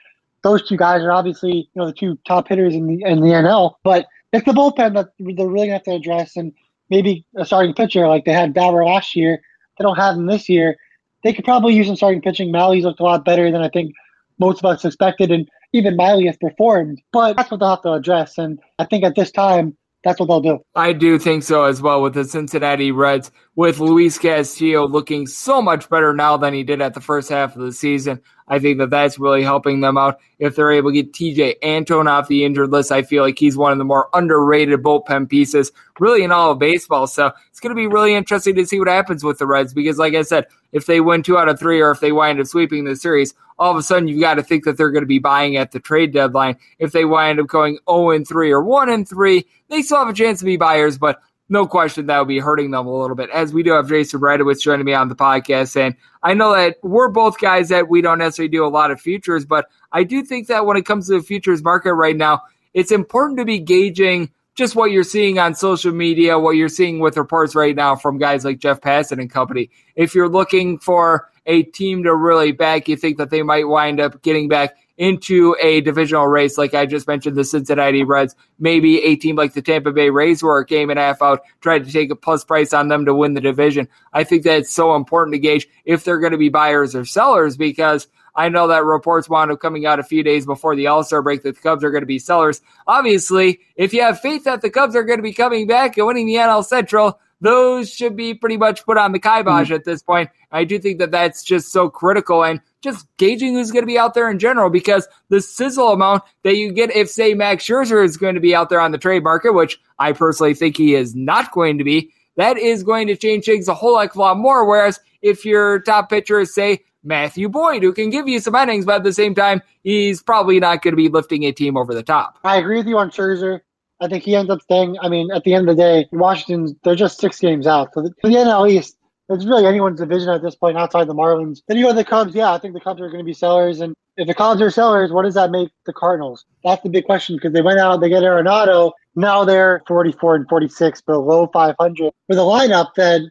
Those 0.43 0.67
two 0.67 0.77
guys 0.77 1.01
are 1.01 1.11
obviously 1.11 1.69
you 1.73 1.81
know 1.81 1.87
the 1.87 1.93
two 1.93 2.17
top 2.25 2.47
hitters 2.47 2.73
in 2.73 2.87
the 2.87 3.03
in 3.03 3.19
the 3.21 3.29
NL. 3.29 3.73
But 3.83 4.05
it's 4.31 4.45
the 4.45 4.53
bullpen 4.53 4.93
that 4.93 5.09
they're 5.19 5.47
really 5.47 5.67
going 5.67 5.69
to 5.69 5.73
have 5.73 5.83
to 5.83 5.95
address, 5.95 6.37
and 6.37 6.53
maybe 6.89 7.25
a 7.35 7.45
starting 7.45 7.73
pitcher 7.73 8.07
like 8.07 8.25
they 8.25 8.33
had 8.33 8.53
Bauer 8.53 8.85
last 8.85 9.15
year. 9.15 9.41
They 9.77 9.83
don't 9.83 9.97
have 9.97 10.15
him 10.15 10.27
this 10.27 10.47
year. 10.47 10.77
They 11.23 11.33
could 11.33 11.45
probably 11.45 11.73
use 11.73 11.87
some 11.87 11.95
starting 11.95 12.21
pitching. 12.21 12.51
Miley's 12.51 12.85
looked 12.85 12.99
a 12.99 13.03
lot 13.03 13.25
better 13.25 13.51
than 13.51 13.61
I 13.61 13.69
think 13.69 13.93
most 14.39 14.59
of 14.59 14.65
us 14.65 14.85
expected, 14.85 15.31
and 15.31 15.49
even 15.73 15.95
Miley 15.95 16.27
has 16.27 16.37
performed. 16.37 17.01
But 17.11 17.35
that's 17.35 17.51
what 17.51 17.59
they'll 17.59 17.71
have 17.71 17.81
to 17.81 17.93
address. 17.93 18.37
And 18.37 18.59
I 18.79 18.85
think 18.85 19.03
at 19.03 19.15
this 19.15 19.31
time, 19.31 19.75
that's 20.07 20.19
what 20.19 20.27
they'll 20.27 20.41
do. 20.41 20.59
I 20.73 20.93
do 20.93 21.19
think 21.19 21.43
so 21.43 21.65
as 21.65 21.81
well 21.81 22.01
with 22.01 22.13
the 22.13 22.23
Cincinnati 22.23 22.91
Reds, 22.91 23.29
with 23.55 23.79
Luis 23.79 24.17
Castillo 24.17 24.87
looking 24.87 25.27
so 25.27 25.61
much 25.61 25.89
better 25.89 26.13
now 26.13 26.37
than 26.37 26.53
he 26.53 26.63
did 26.63 26.81
at 26.81 26.93
the 26.93 27.01
first 27.01 27.29
half 27.29 27.55
of 27.55 27.61
the 27.61 27.73
season. 27.73 28.21
I 28.47 28.59
think 28.59 28.77
that 28.77 28.89
that's 28.89 29.19
really 29.19 29.43
helping 29.43 29.81
them 29.81 29.97
out. 29.97 30.19
If 30.39 30.55
they're 30.55 30.71
able 30.71 30.91
to 30.91 31.03
get 31.03 31.13
Tejay 31.13 31.55
Antone 31.63 32.07
off 32.07 32.27
the 32.27 32.45
injured 32.45 32.71
list, 32.71 32.91
I 32.91 33.01
feel 33.01 33.23
like 33.23 33.37
he's 33.37 33.57
one 33.57 33.71
of 33.71 33.77
the 33.77 33.83
more 33.83 34.09
underrated 34.13 34.81
bullpen 34.81 35.29
pieces, 35.29 35.71
really 35.99 36.23
in 36.23 36.31
all 36.31 36.51
of 36.51 36.59
baseball. 36.59 37.07
So 37.07 37.31
it's 37.49 37.59
going 37.59 37.75
to 37.75 37.79
be 37.79 37.87
really 37.87 38.13
interesting 38.13 38.55
to 38.55 38.65
see 38.65 38.79
what 38.79 38.87
happens 38.87 39.23
with 39.23 39.39
the 39.39 39.47
Reds 39.47 39.73
because, 39.73 39.97
like 39.97 40.13
I 40.13 40.21
said, 40.21 40.47
if 40.71 40.85
they 40.85 41.01
win 41.01 41.23
two 41.23 41.37
out 41.37 41.49
of 41.49 41.59
three 41.59 41.81
or 41.81 41.91
if 41.91 41.99
they 41.99 42.11
wind 42.11 42.39
up 42.39 42.47
sweeping 42.47 42.85
the 42.85 42.95
series, 42.95 43.33
all 43.59 43.71
of 43.71 43.77
a 43.77 43.83
sudden 43.83 44.07
you've 44.07 44.21
got 44.21 44.35
to 44.35 44.43
think 44.43 44.63
that 44.65 44.77
they're 44.77 44.91
going 44.91 45.03
to 45.03 45.07
be 45.07 45.19
buying 45.19 45.57
at 45.57 45.71
the 45.71 45.79
trade 45.79 46.13
deadline. 46.13 46.57
If 46.79 46.91
they 46.91 47.05
wind 47.05 47.39
up 47.39 47.47
going 47.47 47.79
0 47.89 48.11
and 48.11 48.27
3 48.27 48.51
or 48.51 48.61
1 48.61 48.89
and 48.89 49.07
3, 49.07 49.45
they 49.69 49.81
still 49.81 49.97
have 49.97 50.09
a 50.09 50.13
chance 50.13 50.39
to 50.39 50.45
be 50.45 50.57
buyers, 50.57 50.97
but 50.97 51.21
no 51.49 51.65
question 51.65 52.07
that 52.07 52.19
would 52.19 52.27
be 52.27 52.39
hurting 52.39 52.71
them 52.71 52.87
a 52.87 52.97
little 52.97 53.15
bit. 53.15 53.29
As 53.29 53.53
we 53.53 53.63
do 53.63 53.71
have 53.71 53.87
Jason 53.87 54.19
Radowitz 54.19 54.61
joining 54.61 54.85
me 54.85 54.93
on 54.93 55.09
the 55.09 55.15
podcast, 55.15 55.75
and 55.75 55.95
I 56.21 56.33
know 56.33 56.53
that 56.53 56.77
we're 56.83 57.09
both 57.09 57.39
guys 57.39 57.69
that 57.69 57.87
we 57.87 58.01
don't 58.01 58.19
necessarily 58.19 58.49
do 58.49 58.65
a 58.65 58.67
lot 58.67 58.91
of 58.91 58.99
futures, 58.99 59.45
but 59.45 59.67
I 59.91 60.03
do 60.03 60.23
think 60.23 60.47
that 60.47 60.65
when 60.65 60.77
it 60.77 60.85
comes 60.85 61.07
to 61.07 61.13
the 61.13 61.23
futures 61.23 61.63
market 61.63 61.93
right 61.93 62.15
now, 62.15 62.41
it's 62.73 62.91
important 62.91 63.39
to 63.39 63.45
be 63.45 63.59
gauging 63.59 64.31
just 64.55 64.75
what 64.75 64.91
you're 64.91 65.03
seeing 65.03 65.37
on 65.39 65.53
social 65.53 65.93
media, 65.93 66.37
what 66.37 66.51
you're 66.51 66.67
seeing 66.67 66.99
with 66.99 67.15
reports 67.15 67.55
right 67.55 67.75
now 67.75 67.95
from 67.95 68.17
guys 68.17 68.43
like 68.43 68.57
Jeff 68.57 68.81
Passan 68.81 69.19
and 69.19 69.29
company. 69.29 69.69
If 69.95 70.15
you're 70.15 70.27
looking 70.27 70.79
for 70.79 71.29
a 71.45 71.63
team 71.63 72.03
to 72.03 72.13
really 72.13 72.51
back, 72.51 72.87
you 72.87 72.97
think 72.97 73.19
that 73.19 73.29
they 73.29 73.43
might 73.43 73.67
wind 73.67 73.99
up 73.99 74.21
getting 74.23 74.49
back 74.49 74.75
into 74.97 75.55
a 75.61 75.81
divisional 75.81 76.27
race, 76.27 76.57
like 76.57 76.73
I 76.73 76.85
just 76.85 77.07
mentioned, 77.07 77.37
the 77.37 77.43
Cincinnati 77.43 78.03
Reds, 78.03 78.35
maybe 78.59 79.01
a 79.03 79.15
team 79.15 79.35
like 79.35 79.53
the 79.53 79.61
Tampa 79.61 79.91
Bay 79.91 80.09
Rays 80.09 80.41
were 80.41 80.59
a 80.59 80.65
game 80.65 80.89
and 80.89 80.99
a 80.99 81.03
half 81.03 81.21
out, 81.21 81.41
tried 81.61 81.85
to 81.85 81.91
take 81.91 82.11
a 82.11 82.15
plus 82.15 82.43
price 82.43 82.73
on 82.73 82.87
them 82.87 83.05
to 83.05 83.13
win 83.13 83.33
the 83.33 83.41
division. 83.41 83.87
I 84.13 84.23
think 84.23 84.43
that 84.43 84.59
it's 84.59 84.73
so 84.73 84.95
important 84.95 85.33
to 85.33 85.39
gauge 85.39 85.67
if 85.85 86.03
they're 86.03 86.19
going 86.19 86.31
to 86.31 86.37
be 86.37 86.49
buyers 86.49 86.95
or 86.95 87.05
sellers 87.05 87.57
because 87.57 88.07
I 88.35 88.49
know 88.49 88.67
that 88.67 88.85
reports 88.85 89.27
wound 89.27 89.51
up 89.51 89.59
coming 89.59 89.85
out 89.85 89.99
a 89.99 90.03
few 90.03 90.23
days 90.23 90.45
before 90.45 90.75
the 90.75 90.87
All 90.87 91.03
Star 91.03 91.21
break 91.21 91.41
that 91.43 91.55
the 91.55 91.61
Cubs 91.61 91.83
are 91.83 91.91
going 91.91 92.03
to 92.03 92.07
be 92.07 92.19
sellers. 92.19 92.61
Obviously, 92.85 93.59
if 93.75 93.93
you 93.93 94.01
have 94.03 94.19
faith 94.19 94.43
that 94.43 94.61
the 94.61 94.69
Cubs 94.69 94.95
are 94.95 95.03
going 95.03 95.17
to 95.19 95.23
be 95.23 95.33
coming 95.33 95.65
back 95.65 95.97
and 95.97 96.05
winning 96.05 96.27
the 96.27 96.35
NL 96.35 96.63
Central, 96.63 97.19
those 97.41 97.91
should 97.91 98.15
be 98.15 98.33
pretty 98.33 98.57
much 98.57 98.85
put 98.85 98.97
on 98.97 99.11
the 99.11 99.19
kibosh 99.19 99.65
mm-hmm. 99.65 99.73
at 99.73 99.85
this 99.85 100.01
point. 100.01 100.29
I 100.51 100.63
do 100.63 100.79
think 100.79 100.99
that 100.99 101.11
that's 101.11 101.43
just 101.43 101.71
so 101.71 101.89
critical 101.89 102.43
and 102.43 102.61
just 102.81 103.07
gauging 103.17 103.53
who's 103.53 103.71
going 103.71 103.83
to 103.83 103.87
be 103.87 103.97
out 103.97 104.13
there 104.13 104.29
in 104.29 104.39
general 104.39 104.69
because 104.69 105.07
the 105.29 105.41
sizzle 105.41 105.89
amount 105.89 106.23
that 106.43 106.57
you 106.57 106.71
get 106.71 106.95
if, 106.95 107.09
say, 107.09 107.33
Max 107.33 107.65
Scherzer 107.65 108.03
is 108.03 108.17
going 108.17 108.35
to 108.35 108.41
be 108.41 108.55
out 108.55 108.69
there 108.69 108.79
on 108.79 108.91
the 108.91 108.97
trade 108.97 109.23
market, 109.23 109.53
which 109.53 109.79
I 109.99 110.11
personally 110.11 110.53
think 110.53 110.77
he 110.77 110.95
is 110.95 111.15
not 111.15 111.51
going 111.51 111.77
to 111.77 111.83
be, 111.83 112.11
that 112.35 112.57
is 112.57 112.83
going 112.83 113.07
to 113.07 113.15
change 113.15 113.45
things 113.45 113.67
a 113.67 113.73
whole 113.73 113.99
heck 113.99 114.11
of 114.11 114.17
a 114.17 114.19
lot 114.19 114.37
more. 114.37 114.65
Whereas 114.65 114.99
if 115.21 115.43
your 115.43 115.79
top 115.79 116.09
pitcher 116.09 116.39
is, 116.39 116.53
say, 116.53 116.83
Matthew 117.03 117.47
Boyd, 117.47 117.83
who 117.83 117.93
can 117.93 118.09
give 118.09 118.27
you 118.27 118.39
some 118.39 118.55
innings, 118.55 118.85
but 118.85 118.95
at 118.95 119.03
the 119.03 119.13
same 119.13 119.33
time, 119.33 119.61
he's 119.83 120.21
probably 120.21 120.59
not 120.59 120.81
going 120.81 120.91
to 120.91 120.97
be 120.97 121.07
lifting 121.07 121.43
a 121.43 121.51
team 121.51 121.77
over 121.77 121.93
the 121.93 122.03
top. 122.03 122.37
I 122.43 122.57
agree 122.57 122.77
with 122.77 122.87
you 122.87 122.97
on 122.97 123.09
Scherzer. 123.11 123.61
I 123.99 124.07
think 124.07 124.23
he 124.23 124.35
ends 124.35 124.51
up 124.51 124.61
staying. 124.61 124.97
I 125.01 125.09
mean, 125.09 125.31
at 125.31 125.43
the 125.43 125.53
end 125.53 125.69
of 125.69 125.75
the 125.75 125.81
day, 125.81 126.09
Washington, 126.11 126.77
they're 126.83 126.95
just 126.95 127.19
six 127.19 127.39
games 127.39 127.65
out. 127.65 127.93
So 127.93 128.01
the, 128.01 128.13
the 128.21 128.29
NL 128.29 128.69
East, 128.69 128.96
it's 129.29 129.45
really 129.45 129.65
anyone's 129.65 129.99
division 129.99 130.29
at 130.29 130.41
this 130.41 130.55
point 130.55 130.77
outside 130.77 131.07
the 131.07 131.15
Marlins. 131.15 131.61
Then 131.67 131.77
you 131.77 131.83
go 131.83 131.89
to 131.89 131.95
the 131.95 132.05
Cubs. 132.05 132.33
Yeah, 132.33 132.53
I 132.53 132.57
think 132.57 132.73
the 132.73 132.79
Cubs 132.79 133.01
are 133.01 133.09
going 133.09 133.19
to 133.19 133.25
be 133.25 133.33
sellers. 133.33 133.81
And 133.81 133.93
if 134.15 134.27
the 134.27 134.33
Cubs 134.33 134.61
are 134.61 134.71
sellers, 134.71 135.11
what 135.11 135.23
does 135.23 135.33
that 135.33 135.51
make 135.51 135.69
the 135.85 135.93
Cardinals? 135.93 136.45
That's 136.63 136.81
the 136.81 136.89
big 136.89 137.05
question 137.05 137.35
because 137.35 137.53
they 137.53 137.61
went 137.61 137.79
out, 137.79 137.99
they 137.99 138.09
get 138.09 138.23
Arenado. 138.23 138.93
Now 139.15 139.43
they're 139.43 139.83
44 139.87 140.35
and 140.35 140.47
46, 140.47 141.01
below 141.01 141.47
500 141.47 142.13
with 142.27 142.37
a 142.37 142.41
lineup 142.41 142.93
that, 142.95 143.21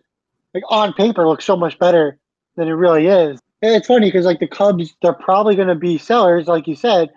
like 0.53 0.65
on 0.69 0.93
paper, 0.93 1.27
looks 1.27 1.45
so 1.45 1.57
much 1.57 1.79
better 1.79 2.19
than 2.57 2.69
it 2.69 2.73
really 2.73 3.07
is. 3.07 3.41
It's 3.63 3.87
funny 3.87 4.09
because 4.09 4.27
like 4.27 4.41
the 4.41 4.49
Cubs, 4.49 4.95
they're 5.01 5.15
probably 5.15 5.57
going 5.57 5.69
to 5.69 5.75
be 5.75 5.97
sellers, 5.97 6.47
like 6.47 6.67
you 6.67 6.77
said, 6.77 7.09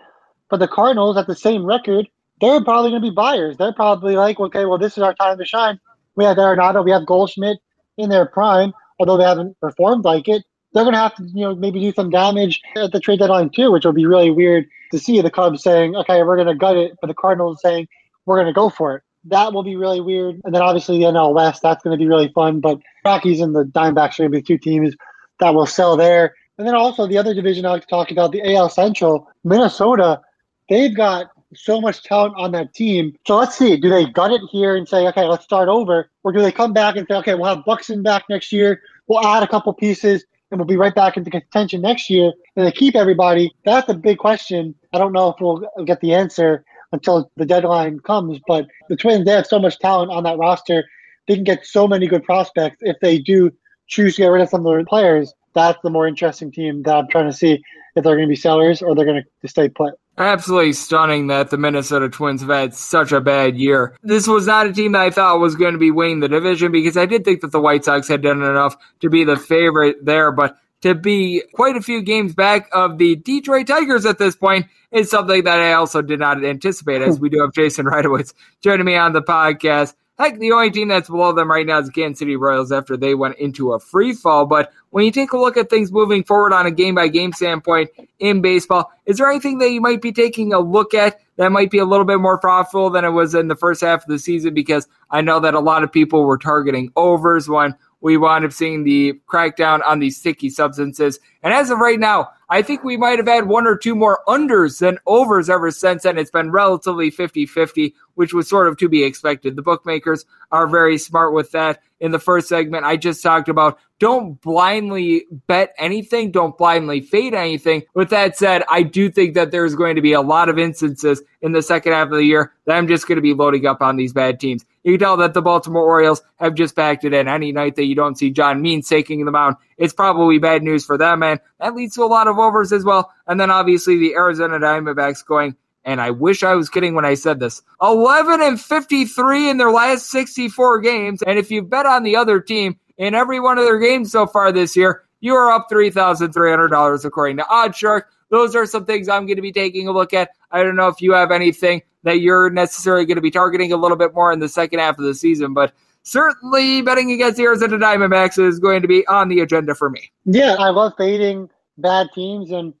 but 0.48 0.58
the 0.58 0.68
Cardinals 0.68 1.18
at 1.18 1.26
the 1.26 1.34
same 1.34 1.66
record, 1.66 2.08
they're 2.40 2.64
probably 2.64 2.90
going 2.90 3.02
to 3.02 3.10
be 3.10 3.14
buyers. 3.14 3.58
They're 3.58 3.74
probably 3.74 4.16
like, 4.16 4.40
okay, 4.40 4.64
well, 4.64 4.78
this 4.78 4.96
is 4.96 5.02
our 5.02 5.14
time 5.14 5.36
to 5.36 5.44
shine. 5.44 5.78
We 6.16 6.24
have 6.24 6.38
Arenado, 6.38 6.82
we 6.82 6.90
have 6.92 7.04
Goldschmidt 7.06 7.58
in 8.00 8.10
their 8.10 8.26
prime, 8.26 8.72
although 8.98 9.16
they 9.16 9.24
haven't 9.24 9.58
performed 9.60 10.04
like 10.04 10.28
it. 10.28 10.44
They're 10.72 10.84
going 10.84 10.94
to 10.94 11.00
have 11.00 11.14
to, 11.16 11.24
you 11.24 11.40
know, 11.40 11.54
maybe 11.54 11.80
do 11.80 11.92
some 11.92 12.10
damage 12.10 12.60
at 12.76 12.92
the 12.92 13.00
trade 13.00 13.18
deadline 13.18 13.50
too, 13.50 13.72
which 13.72 13.84
will 13.84 13.92
be 13.92 14.06
really 14.06 14.30
weird 14.30 14.66
to 14.92 14.98
see 14.98 15.20
the 15.20 15.30
Cubs 15.30 15.62
saying, 15.62 15.96
okay, 15.96 16.22
we're 16.22 16.36
going 16.36 16.48
to 16.48 16.54
gut 16.54 16.76
it, 16.76 16.92
but 17.00 17.08
the 17.08 17.14
Cardinals 17.14 17.60
saying, 17.62 17.88
we're 18.26 18.36
going 18.36 18.46
to 18.46 18.52
go 18.52 18.70
for 18.70 18.96
it. 18.96 19.02
That 19.24 19.52
will 19.52 19.62
be 19.62 19.76
really 19.76 20.00
weird. 20.00 20.40
And 20.44 20.54
then 20.54 20.62
obviously 20.62 20.98
the 20.98 21.04
NL 21.04 21.34
West, 21.34 21.62
that's 21.62 21.82
going 21.82 21.98
to 21.98 22.02
be 22.02 22.08
really 22.08 22.30
fun. 22.32 22.60
But 22.60 22.78
Rockies 23.04 23.40
and 23.40 23.54
the 23.54 23.64
Diamondbacks 23.64 24.18
are 24.18 24.28
going 24.28 24.32
to 24.32 24.38
be 24.38 24.42
two 24.42 24.58
teams 24.58 24.94
that 25.40 25.54
will 25.54 25.66
sell 25.66 25.96
there. 25.96 26.34
And 26.56 26.66
then 26.66 26.74
also 26.74 27.06
the 27.06 27.18
other 27.18 27.34
division 27.34 27.66
I 27.66 27.70
like 27.70 27.82
to 27.82 27.88
talk 27.88 28.10
about, 28.10 28.32
the 28.32 28.54
AL 28.54 28.68
Central, 28.68 29.28
Minnesota, 29.44 30.20
they've 30.68 30.94
got 30.94 31.26
so 31.54 31.80
much 31.80 32.02
talent 32.02 32.34
on 32.36 32.52
that 32.52 32.74
team. 32.74 33.16
So 33.26 33.36
let's 33.36 33.56
see, 33.56 33.76
do 33.76 33.88
they 33.88 34.06
gut 34.06 34.32
it 34.32 34.40
here 34.50 34.76
and 34.76 34.88
say, 34.88 35.06
okay, 35.08 35.24
let's 35.24 35.44
start 35.44 35.68
over? 35.68 36.10
Or 36.22 36.32
do 36.32 36.40
they 36.40 36.52
come 36.52 36.72
back 36.72 36.96
and 36.96 37.06
say, 37.08 37.16
okay, 37.16 37.34
we'll 37.34 37.54
have 37.54 37.64
Buxton 37.64 38.02
back 38.02 38.24
next 38.28 38.52
year, 38.52 38.82
we'll 39.08 39.24
add 39.24 39.42
a 39.42 39.48
couple 39.48 39.72
pieces, 39.72 40.24
and 40.50 40.58
we'll 40.58 40.66
be 40.66 40.76
right 40.76 40.94
back 40.94 41.16
into 41.16 41.30
contention 41.30 41.80
next 41.80 42.10
year, 42.10 42.32
and 42.56 42.66
they 42.66 42.72
keep 42.72 42.96
everybody? 42.96 43.52
That's 43.64 43.88
a 43.88 43.94
big 43.94 44.18
question. 44.18 44.74
I 44.92 44.98
don't 44.98 45.12
know 45.12 45.28
if 45.28 45.36
we'll 45.40 45.64
get 45.84 46.00
the 46.00 46.14
answer 46.14 46.64
until 46.92 47.30
the 47.36 47.46
deadline 47.46 48.00
comes. 48.00 48.40
But 48.46 48.66
the 48.88 48.96
Twins, 48.96 49.24
they 49.24 49.32
have 49.32 49.46
so 49.46 49.58
much 49.58 49.78
talent 49.78 50.10
on 50.10 50.24
that 50.24 50.38
roster. 50.38 50.84
They 51.28 51.34
can 51.34 51.44
get 51.44 51.66
so 51.66 51.86
many 51.86 52.06
good 52.06 52.24
prospects 52.24 52.78
if 52.80 52.96
they 53.00 53.18
do 53.18 53.52
choose 53.86 54.16
to 54.16 54.22
get 54.22 54.28
rid 54.28 54.42
of 54.42 54.48
some 54.48 54.66
of 54.66 54.72
their 54.72 54.84
players. 54.84 55.32
That's 55.54 55.78
the 55.82 55.90
more 55.90 56.06
interesting 56.06 56.52
team 56.52 56.82
that 56.82 56.96
I'm 56.96 57.08
trying 57.08 57.30
to 57.30 57.36
see 57.36 57.62
if 57.94 58.04
they're 58.04 58.16
going 58.16 58.26
to 58.26 58.28
be 58.28 58.36
sellers 58.36 58.82
or 58.82 58.94
they're 58.94 59.04
going 59.04 59.22
to 59.42 59.48
stay 59.48 59.68
put. 59.68 59.94
Absolutely 60.20 60.74
stunning 60.74 61.28
that 61.28 61.48
the 61.48 61.56
Minnesota 61.56 62.10
Twins 62.10 62.42
have 62.42 62.50
had 62.50 62.74
such 62.74 63.10
a 63.10 63.22
bad 63.22 63.56
year. 63.56 63.96
This 64.02 64.26
was 64.28 64.46
not 64.46 64.66
a 64.66 64.72
team 64.72 64.92
that 64.92 65.00
I 65.00 65.08
thought 65.08 65.40
was 65.40 65.56
going 65.56 65.72
to 65.72 65.78
be 65.78 65.90
winning 65.90 66.20
the 66.20 66.28
division 66.28 66.72
because 66.72 66.98
I 66.98 67.06
did 67.06 67.24
think 67.24 67.40
that 67.40 67.52
the 67.52 67.60
White 67.60 67.86
Sox 67.86 68.06
had 68.06 68.20
done 68.20 68.42
enough 68.42 68.76
to 69.00 69.08
be 69.08 69.24
the 69.24 69.38
favorite 69.38 70.04
there, 70.04 70.30
but 70.30 70.58
to 70.82 70.94
be 70.94 71.42
quite 71.54 71.74
a 71.74 71.80
few 71.80 72.02
games 72.02 72.34
back 72.34 72.68
of 72.72 72.98
the 72.98 73.16
Detroit 73.16 73.66
Tigers 73.66 74.04
at 74.04 74.18
this 74.18 74.36
point 74.36 74.66
is 74.92 75.10
something 75.10 75.44
that 75.44 75.58
I 75.58 75.72
also 75.72 76.02
did 76.02 76.20
not 76.20 76.44
anticipate, 76.44 77.00
as 77.00 77.16
hmm. 77.16 77.22
we 77.22 77.30
do 77.30 77.40
have 77.40 77.54
Jason 77.54 77.86
Radowitz 77.86 78.34
joining 78.62 78.84
me 78.84 78.96
on 78.96 79.14
the 79.14 79.22
podcast. 79.22 79.94
Heck, 80.20 80.38
the 80.38 80.52
only 80.52 80.70
team 80.70 80.88
that's 80.88 81.08
below 81.08 81.32
them 81.32 81.50
right 81.50 81.64
now 81.66 81.78
is 81.78 81.88
Kansas 81.88 82.18
City 82.18 82.36
Royals 82.36 82.70
after 82.70 82.94
they 82.94 83.14
went 83.14 83.38
into 83.38 83.72
a 83.72 83.80
free 83.80 84.12
fall. 84.12 84.44
But 84.44 84.70
when 84.90 85.06
you 85.06 85.10
take 85.10 85.32
a 85.32 85.38
look 85.38 85.56
at 85.56 85.70
things 85.70 85.90
moving 85.90 86.24
forward 86.24 86.52
on 86.52 86.66
a 86.66 86.70
game 86.70 86.94
by 86.94 87.08
game 87.08 87.32
standpoint 87.32 87.88
in 88.18 88.42
baseball, 88.42 88.92
is 89.06 89.16
there 89.16 89.30
anything 89.30 89.60
that 89.60 89.70
you 89.70 89.80
might 89.80 90.02
be 90.02 90.12
taking 90.12 90.52
a 90.52 90.60
look 90.60 90.92
at 90.92 91.18
that 91.36 91.50
might 91.50 91.70
be 91.70 91.78
a 91.78 91.86
little 91.86 92.04
bit 92.04 92.20
more 92.20 92.36
profitable 92.38 92.90
than 92.90 93.06
it 93.06 93.12
was 93.12 93.34
in 93.34 93.48
the 93.48 93.56
first 93.56 93.80
half 93.80 94.02
of 94.02 94.08
the 94.08 94.18
season? 94.18 94.52
Because 94.52 94.86
I 95.10 95.22
know 95.22 95.40
that 95.40 95.54
a 95.54 95.58
lot 95.58 95.84
of 95.84 95.90
people 95.90 96.24
were 96.24 96.36
targeting 96.36 96.92
overs 96.96 97.48
when 97.48 97.74
we 98.02 98.16
wound 98.16 98.44
up 98.44 98.52
seeing 98.52 98.84
the 98.84 99.14
crackdown 99.26 99.80
on 99.86 100.00
these 100.00 100.16
sticky 100.16 100.50
substances. 100.50 101.18
And 101.42 101.52
as 101.52 101.70
of 101.70 101.78
right 101.78 101.98
now, 101.98 102.30
I 102.48 102.62
think 102.62 102.82
we 102.82 102.96
might 102.96 103.18
have 103.18 103.28
had 103.28 103.46
one 103.46 103.66
or 103.66 103.76
two 103.76 103.94
more 103.94 104.20
unders 104.26 104.80
than 104.80 104.98
overs 105.06 105.48
ever 105.48 105.70
since 105.70 106.02
then. 106.02 106.18
It's 106.18 106.30
been 106.30 106.50
relatively 106.50 107.10
50 107.10 107.46
50, 107.46 107.94
which 108.20 108.34
was 108.34 108.46
sort 108.46 108.68
of 108.68 108.76
to 108.76 108.86
be 108.86 109.02
expected. 109.02 109.56
The 109.56 109.62
bookmakers 109.62 110.26
are 110.52 110.66
very 110.66 110.98
smart 110.98 111.32
with 111.32 111.52
that. 111.52 111.80
In 112.00 112.10
the 112.10 112.18
first 112.18 112.50
segment, 112.50 112.84
I 112.84 112.98
just 112.98 113.22
talked 113.22 113.48
about 113.48 113.78
don't 113.98 114.38
blindly 114.42 115.24
bet 115.46 115.74
anything, 115.78 116.30
don't 116.30 116.54
blindly 116.58 117.00
fade 117.00 117.32
anything. 117.32 117.84
With 117.94 118.10
that 118.10 118.36
said, 118.36 118.62
I 118.68 118.82
do 118.82 119.10
think 119.10 119.36
that 119.36 119.52
there's 119.52 119.74
going 119.74 119.96
to 119.96 120.02
be 120.02 120.12
a 120.12 120.20
lot 120.20 120.50
of 120.50 120.58
instances 120.58 121.22
in 121.40 121.52
the 121.52 121.62
second 121.62 121.94
half 121.94 122.08
of 122.08 122.18
the 122.18 122.24
year 122.24 122.52
that 122.66 122.76
I'm 122.76 122.88
just 122.88 123.08
going 123.08 123.16
to 123.16 123.22
be 123.22 123.32
loading 123.32 123.64
up 123.64 123.80
on 123.80 123.96
these 123.96 124.12
bad 124.12 124.38
teams. 124.38 124.66
You 124.84 124.92
can 124.92 125.00
tell 125.00 125.16
that 125.16 125.32
the 125.32 125.40
Baltimore 125.40 125.86
Orioles 125.86 126.20
have 126.36 126.54
just 126.54 126.74
backed 126.74 127.04
it 127.04 127.14
in. 127.14 127.26
Any 127.26 127.52
night 127.52 127.76
that 127.76 127.86
you 127.86 127.94
don't 127.94 128.18
see 128.18 128.28
John 128.28 128.60
Means 128.60 128.86
taking 128.86 129.24
the 129.24 129.30
mound, 129.30 129.56
it's 129.78 129.94
probably 129.94 130.36
bad 130.36 130.62
news 130.62 130.84
for 130.84 130.98
them, 130.98 131.22
and 131.22 131.40
that 131.58 131.74
leads 131.74 131.94
to 131.94 132.02
a 132.02 132.04
lot 132.04 132.28
of 132.28 132.38
overs 132.38 132.70
as 132.70 132.84
well. 132.84 133.10
And 133.26 133.40
then 133.40 133.50
obviously 133.50 133.96
the 133.96 134.14
Arizona 134.14 134.58
Diamondbacks 134.58 135.24
going, 135.24 135.56
and 135.84 136.00
I 136.00 136.10
wish 136.10 136.42
I 136.42 136.54
was 136.54 136.68
kidding 136.68 136.94
when 136.94 137.04
I 137.04 137.14
said 137.14 137.40
this, 137.40 137.62
11 137.82 138.42
and 138.42 138.60
53 138.60 139.50
in 139.50 139.56
their 139.56 139.70
last 139.70 140.10
64 140.10 140.80
games. 140.80 141.22
And 141.22 141.38
if 141.38 141.50
you 141.50 141.62
bet 141.62 141.86
on 141.86 142.02
the 142.02 142.16
other 142.16 142.40
team 142.40 142.78
in 142.98 143.14
every 143.14 143.40
one 143.40 143.58
of 143.58 143.64
their 143.64 143.78
games 143.78 144.12
so 144.12 144.26
far 144.26 144.52
this 144.52 144.76
year, 144.76 145.02
you 145.20 145.34
are 145.34 145.50
up 145.50 145.68
$3,300 145.70 147.04
according 147.04 147.36
to 147.38 147.42
OddsShark. 147.44 148.02
Those 148.30 148.54
are 148.54 148.66
some 148.66 148.84
things 148.84 149.08
I'm 149.08 149.26
going 149.26 149.36
to 149.36 149.42
be 149.42 149.52
taking 149.52 149.88
a 149.88 149.92
look 149.92 150.14
at. 150.14 150.30
I 150.50 150.62
don't 150.62 150.76
know 150.76 150.88
if 150.88 151.00
you 151.00 151.12
have 151.12 151.30
anything 151.30 151.82
that 152.02 152.20
you're 152.20 152.50
necessarily 152.50 153.04
going 153.04 153.16
to 153.16 153.22
be 153.22 153.30
targeting 153.30 153.72
a 153.72 153.76
little 153.76 153.96
bit 153.96 154.14
more 154.14 154.32
in 154.32 154.38
the 154.38 154.48
second 154.48 154.78
half 154.78 154.98
of 154.98 155.04
the 155.04 155.14
season, 155.14 155.52
but 155.52 155.72
certainly 156.02 156.82
betting 156.82 157.10
against 157.12 157.36
the 157.36 157.42
Arizona 157.44 157.78
Diamondbacks 157.78 158.38
is 158.38 158.58
going 158.58 158.82
to 158.82 158.88
be 158.88 159.06
on 159.06 159.28
the 159.28 159.40
agenda 159.40 159.74
for 159.74 159.90
me. 159.90 160.10
Yeah, 160.24 160.56
I 160.58 160.70
love 160.70 160.92
fading 160.96 161.50
bad 161.76 162.08
teams, 162.14 162.50
and 162.50 162.72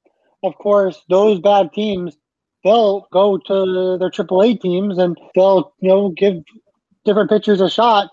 of 0.42 0.56
course, 0.56 1.02
those 1.08 1.40
bad 1.40 1.72
teams 1.72 2.16
they'll 2.64 3.06
go 3.12 3.38
to 3.38 3.96
their 3.98 4.10
AAA 4.10 4.60
teams 4.60 4.98
and 4.98 5.16
they'll 5.34 5.72
you 5.80 5.88
know 5.88 6.10
give 6.10 6.42
different 7.04 7.30
pitchers 7.30 7.60
a 7.60 7.70
shot 7.70 8.08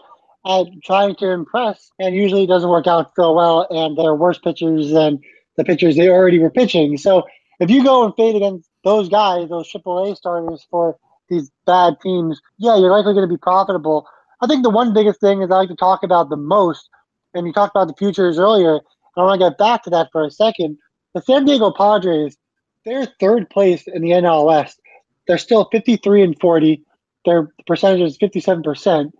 at 0.46 0.66
trying 0.84 1.16
to 1.16 1.30
impress, 1.30 1.92
and 2.00 2.16
usually 2.16 2.44
it 2.44 2.48
doesn't 2.48 2.70
work 2.70 2.88
out 2.88 3.12
so 3.16 3.34
well, 3.34 3.68
and 3.70 3.98
they're 3.98 4.16
worse 4.16 4.40
pitchers 4.40 4.92
than 4.92 5.20
the 5.58 5.66
pitchers 5.66 5.96
they 5.96 6.10
already 6.10 6.40
were 6.40 6.50
pitching. 6.50 6.98
So 6.98 7.24
if 7.60 7.70
you 7.70 7.84
go 7.84 8.06
and 8.06 8.14
fade 8.16 8.36
against 8.36 8.70
those 8.84 9.10
guys, 9.10 9.50
those 9.50 9.72
AAA 9.72 10.16
starters 10.16 10.66
for 10.70 10.98
these 11.30 11.52
bad 11.66 11.96
teams, 12.02 12.40
yeah, 12.58 12.78
you're 12.78 12.92
likely 12.92 13.14
going 13.14 13.28
to 13.28 13.34
be 13.34 13.40
profitable. 13.40 14.08
I 14.40 14.48
think 14.48 14.64
the 14.64 14.70
one 14.70 14.94
biggest 14.94 15.20
thing 15.20 15.42
is 15.42 15.52
I 15.52 15.56
like 15.56 15.70
to 15.70 15.76
talk 15.76 16.04
about 16.04 16.30
the 16.30 16.38
most, 16.38 16.88
and 17.34 17.46
you 17.46 17.52
talked 17.52 17.76
about 17.76 17.88
the 17.88 17.96
futures 17.98 18.40
earlier. 18.40 18.80
I 19.18 19.22
want 19.22 19.42
to 19.42 19.50
get 19.50 19.58
back 19.58 19.84
to 19.84 19.90
that 19.90 20.10
for 20.12 20.24
a 20.24 20.32
second. 20.32 20.78
The 21.16 21.22
San 21.22 21.46
Diego 21.46 21.72
Padres, 21.72 22.38
they're 22.88 23.06
third 23.20 23.50
place 23.50 23.86
in 23.86 24.02
the 24.02 24.12
NL 24.12 24.46
West. 24.46 24.80
They're 25.28 25.38
still 25.38 25.68
53 25.72 26.24
and 26.24 26.40
40. 26.40 26.82
Their 27.26 27.52
percentage 27.68 28.02
is 28.02 28.18
57%. 28.18 29.12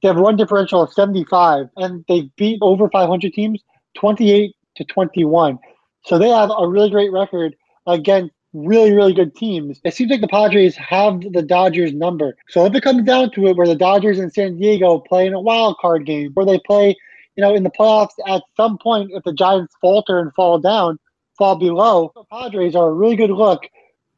They 0.00 0.08
have 0.08 0.16
a 0.16 0.20
run 0.20 0.36
differential 0.36 0.82
of 0.82 0.92
75, 0.92 1.66
and 1.76 2.04
they 2.08 2.30
beat 2.36 2.58
over 2.62 2.88
500 2.88 3.32
teams 3.32 3.60
28 3.98 4.54
to 4.76 4.84
21. 4.84 5.58
So 6.04 6.18
they 6.18 6.28
have 6.28 6.52
a 6.56 6.68
really 6.68 6.90
great 6.90 7.10
record 7.10 7.56
against 7.88 8.32
really, 8.52 8.92
really 8.92 9.12
good 9.12 9.34
teams. 9.34 9.80
It 9.84 9.94
seems 9.94 10.10
like 10.10 10.20
the 10.20 10.28
Padres 10.28 10.76
have 10.76 11.20
the 11.32 11.42
Dodgers 11.42 11.92
number. 11.92 12.36
So 12.48 12.64
if 12.64 12.74
it 12.76 12.82
comes 12.82 13.02
down 13.02 13.32
to 13.32 13.48
it, 13.48 13.56
where 13.56 13.66
the 13.66 13.74
Dodgers 13.74 14.20
and 14.20 14.32
San 14.32 14.56
Diego 14.56 15.00
play 15.00 15.26
in 15.26 15.34
a 15.34 15.40
wild 15.40 15.78
card 15.78 16.06
game, 16.06 16.30
where 16.34 16.46
they 16.46 16.60
play, 16.60 16.94
you 17.34 17.42
know, 17.42 17.54
in 17.54 17.64
the 17.64 17.70
playoffs 17.70 18.14
at 18.28 18.42
some 18.56 18.78
point, 18.78 19.10
if 19.12 19.24
the 19.24 19.32
Giants 19.32 19.74
falter 19.80 20.20
and 20.20 20.32
fall 20.34 20.60
down, 20.60 21.00
fall 21.36 21.56
below, 21.56 22.12
the 22.14 22.24
Padres 22.24 22.74
are 22.74 22.88
a 22.88 22.92
really 22.92 23.16
good 23.16 23.30
look 23.30 23.62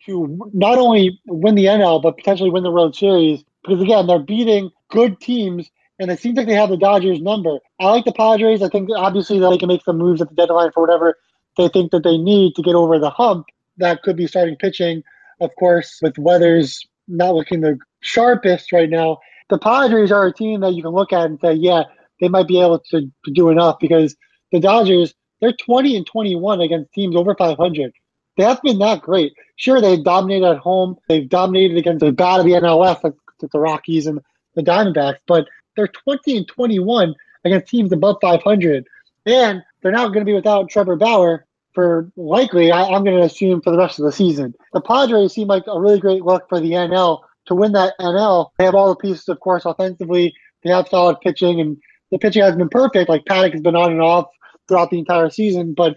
to 0.07 0.51
not 0.53 0.79
only 0.79 1.21
win 1.27 1.55
the 1.55 1.67
NL, 1.67 2.03
but 2.03 2.17
potentially 2.17 2.51
win 2.51 2.63
the 2.63 2.71
World 2.71 2.97
Series. 2.97 3.45
Because 3.63 3.83
again, 3.83 4.07
they're 4.07 4.19
beating 4.19 4.71
good 4.91 5.21
teams 5.21 5.71
and 5.99 6.11
it 6.11 6.21
seems 6.21 6.37
like 6.37 6.47
they 6.47 6.55
have 6.55 6.71
the 6.71 6.77
Dodgers 6.77 7.21
number. 7.21 7.59
I 7.81 7.91
like 7.91 8.05
the 8.05 8.13
Padres. 8.13 8.63
I 8.63 8.69
think 8.69 8.89
obviously 8.95 9.39
that 9.41 9.51
they 9.51 9.59
can 9.59 9.69
make 9.69 9.83
some 9.83 9.99
moves 9.99 10.23
at 10.23 10.29
the 10.29 10.35
deadline 10.35 10.71
for 10.73 10.81
whatever 10.81 11.19
they 11.57 11.69
think 11.69 11.91
that 11.91 12.05
they 12.05 12.17
need 12.17 12.55
to 12.55 12.63
get 12.63 12.75
over 12.75 12.99
the 12.99 13.11
hump. 13.11 13.47
That 13.79 14.03
could 14.03 14.17
be 14.17 14.27
starting 14.27 14.57
pitching, 14.57 15.03
of 15.41 15.51
course, 15.59 15.99
with 16.01 16.17
Weathers 16.19 16.87
not 17.09 17.35
looking 17.35 17.61
the 17.61 17.79
sharpest 18.01 18.73
right 18.73 18.89
now. 18.89 19.19
The 19.51 19.59
Padres 19.59 20.13
are 20.13 20.27
a 20.27 20.33
team 20.33 20.61
that 20.61 20.75
you 20.75 20.83
can 20.83 20.93
look 20.93 21.13
at 21.13 21.27
and 21.27 21.41
say, 21.41 21.55
yeah, 21.55 21.85
they 22.21 22.29
might 22.29 22.47
be 22.47 22.61
able 22.61 22.81
to, 22.91 23.11
to 23.25 23.31
do 23.33 23.49
enough 23.49 23.79
because 23.81 24.15
the 24.53 24.61
Dodgers, 24.61 25.15
they're 25.41 25.53
20 25.53 25.97
and 25.97 26.07
21 26.07 26.61
against 26.61 26.93
teams 26.93 27.17
over 27.17 27.35
500. 27.35 27.93
They 28.37 28.45
haven't 28.45 28.63
been 28.65 28.79
that 28.79 29.03
great. 29.03 29.35
Sure, 29.57 29.81
they've 29.81 30.03
dominated 30.03 30.47
at 30.47 30.59
home. 30.59 30.97
They've 31.09 31.29
dominated 31.29 31.77
against 31.77 32.05
the 32.05 32.13
bad 32.13 32.41
of 32.41 32.47
the 32.47 32.53
NLF, 32.53 33.03
like 33.03 33.15
the 33.41 33.59
Rockies 33.59 34.07
and 34.07 34.21
the 34.55 34.63
Diamondbacks, 34.63 35.19
but 35.27 35.47
they're 35.77 35.89
20 35.89 36.37
and 36.39 36.49
21 36.49 37.15
against 37.45 37.69
teams 37.69 37.93
above 37.93 38.17
500. 38.21 38.87
And 39.27 39.63
they're 39.83 39.93
now 39.93 40.07
going 40.07 40.21
to 40.21 40.25
be 40.25 40.35
without 40.35 40.69
Trevor 40.69 40.97
Bauer, 40.97 41.47
for 41.73 42.11
likely, 42.17 42.73
I, 42.73 42.89
am 42.89 43.05
going 43.05 43.17
to 43.17 43.23
assume, 43.23 43.61
for 43.61 43.71
the 43.71 43.79
rest 43.79 43.99
of 43.99 44.05
the 44.05 44.13
season. 44.13 44.55
The 44.73 44.81
Padres 44.81 45.33
seem 45.33 45.49
like 45.49 45.65
a 45.67 45.81
really 45.81 46.01
great 46.01 46.25
look 46.25 46.49
for 46.49 46.61
the 46.61 46.73
NL 46.73 47.21
to 47.47 47.55
win 47.55 47.73
that 47.73 47.95
NL. 48.01 48.51
They 48.59 48.65
have 48.65 48.75
all 48.75 48.89
the 48.89 48.97
pieces, 48.97 49.29
of 49.29 49.41
course, 49.41 49.65
offensively. 49.65 50.35
They 50.65 50.71
have 50.71 50.89
solid 50.89 51.21
pitching, 51.21 51.61
and 51.61 51.77
the 52.11 52.19
pitching 52.19 52.43
hasn't 52.43 52.59
been 52.59 52.69
perfect. 52.69 53.09
Like 53.09 53.25
Paddack 53.25 53.53
has 53.53 53.61
been 53.61 53.77
on 53.77 53.93
and 53.93 54.03
off 54.03 54.27
throughout 54.69 54.91
the 54.91 54.99
entire 54.99 55.31
season, 55.31 55.75
but 55.75 55.97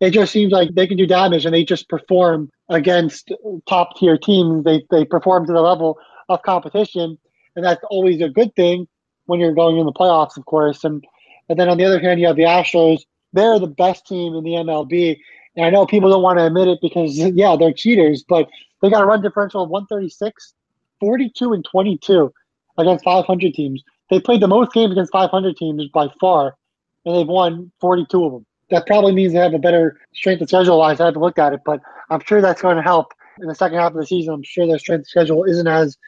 it 0.00 0.10
just 0.10 0.32
seems 0.32 0.52
like 0.52 0.74
they 0.74 0.86
can 0.86 0.96
do 0.96 1.06
damage 1.06 1.44
and 1.44 1.54
they 1.54 1.64
just 1.64 1.88
perform 1.88 2.50
against 2.68 3.32
top 3.68 3.96
tier 3.96 4.16
teams. 4.16 4.64
They 4.64 4.84
they 4.90 5.04
perform 5.04 5.46
to 5.46 5.52
the 5.52 5.60
level 5.60 5.98
of 6.28 6.42
competition, 6.42 7.18
and 7.56 7.64
that's 7.64 7.82
always 7.90 8.20
a 8.20 8.28
good 8.28 8.54
thing 8.56 8.88
when 9.26 9.38
you're 9.38 9.54
going 9.54 9.78
in 9.78 9.86
the 9.86 9.92
playoffs, 9.92 10.36
of 10.36 10.44
course. 10.46 10.84
And 10.84 11.04
and 11.48 11.58
then 11.58 11.68
on 11.68 11.78
the 11.78 11.84
other 11.84 12.00
hand, 12.00 12.20
you 12.20 12.26
have 12.26 12.36
the 12.36 12.42
Astros 12.42 13.02
they're 13.32 13.58
the 13.58 13.66
best 13.66 14.06
team 14.06 14.34
in 14.34 14.44
the 14.44 14.50
MLB. 14.50 15.18
And 15.56 15.66
I 15.66 15.70
know 15.70 15.86
people 15.86 16.10
don't 16.10 16.22
want 16.22 16.38
to 16.38 16.46
admit 16.46 16.68
it 16.68 16.78
because, 16.80 17.16
yeah, 17.34 17.56
they're 17.58 17.72
cheaters, 17.72 18.24
but 18.26 18.48
they 18.80 18.90
got 18.90 19.02
a 19.02 19.06
run 19.06 19.22
differential 19.22 19.62
of 19.62 19.70
136, 19.70 20.54
42, 21.00 21.52
and 21.52 21.64
22 21.64 22.32
against 22.78 23.04
500 23.04 23.54
teams. 23.54 23.82
They 24.10 24.20
played 24.20 24.40
the 24.40 24.48
most 24.48 24.72
games 24.72 24.92
against 24.92 25.12
500 25.12 25.56
teams 25.56 25.88
by 25.92 26.08
far, 26.20 26.56
and 27.04 27.16
they've 27.16 27.26
won 27.26 27.70
42 27.80 28.24
of 28.24 28.32
them. 28.32 28.46
That 28.70 28.86
probably 28.86 29.12
means 29.12 29.32
they 29.32 29.38
have 29.38 29.54
a 29.54 29.58
better 29.58 30.00
strength 30.14 30.40
of 30.40 30.48
schedule 30.48 30.78
wise. 30.78 31.00
I 31.00 31.06
haven't 31.06 31.20
looked 31.20 31.38
at 31.38 31.52
it, 31.52 31.60
but 31.64 31.80
I'm 32.10 32.20
sure 32.20 32.40
that's 32.40 32.62
going 32.62 32.76
to 32.76 32.82
help 32.82 33.12
in 33.40 33.48
the 33.48 33.54
second 33.54 33.78
half 33.78 33.92
of 33.92 33.98
the 33.98 34.06
season. 34.06 34.34
I'm 34.34 34.42
sure 34.42 34.66
their 34.66 34.78
strength 34.78 35.02
of 35.02 35.08
schedule 35.08 35.44
isn't 35.44 35.66
as 35.66 35.98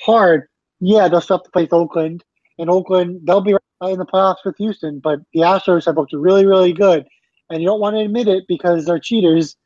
hard. 0.00 0.48
Yeah, 0.80 1.08
they'll 1.08 1.20
still 1.20 1.38
have 1.38 1.44
to 1.44 1.50
play 1.50 1.68
Oakland, 1.70 2.24
and 2.58 2.70
Oakland, 2.70 3.20
they'll 3.24 3.40
be 3.40 3.52
in 3.52 3.98
the 3.98 4.06
playoffs 4.06 4.44
with 4.44 4.56
Houston, 4.56 5.00
but 5.00 5.20
the 5.32 5.40
Astros 5.40 5.86
have 5.86 5.96
looked 5.96 6.12
really, 6.12 6.46
really 6.46 6.72
good. 6.72 7.06
And 7.50 7.60
you 7.60 7.68
don't 7.68 7.80
want 7.80 7.96
to 7.96 8.00
admit 8.00 8.28
it 8.28 8.44
because 8.48 8.86
they're 8.86 8.98
cheaters, 8.98 9.56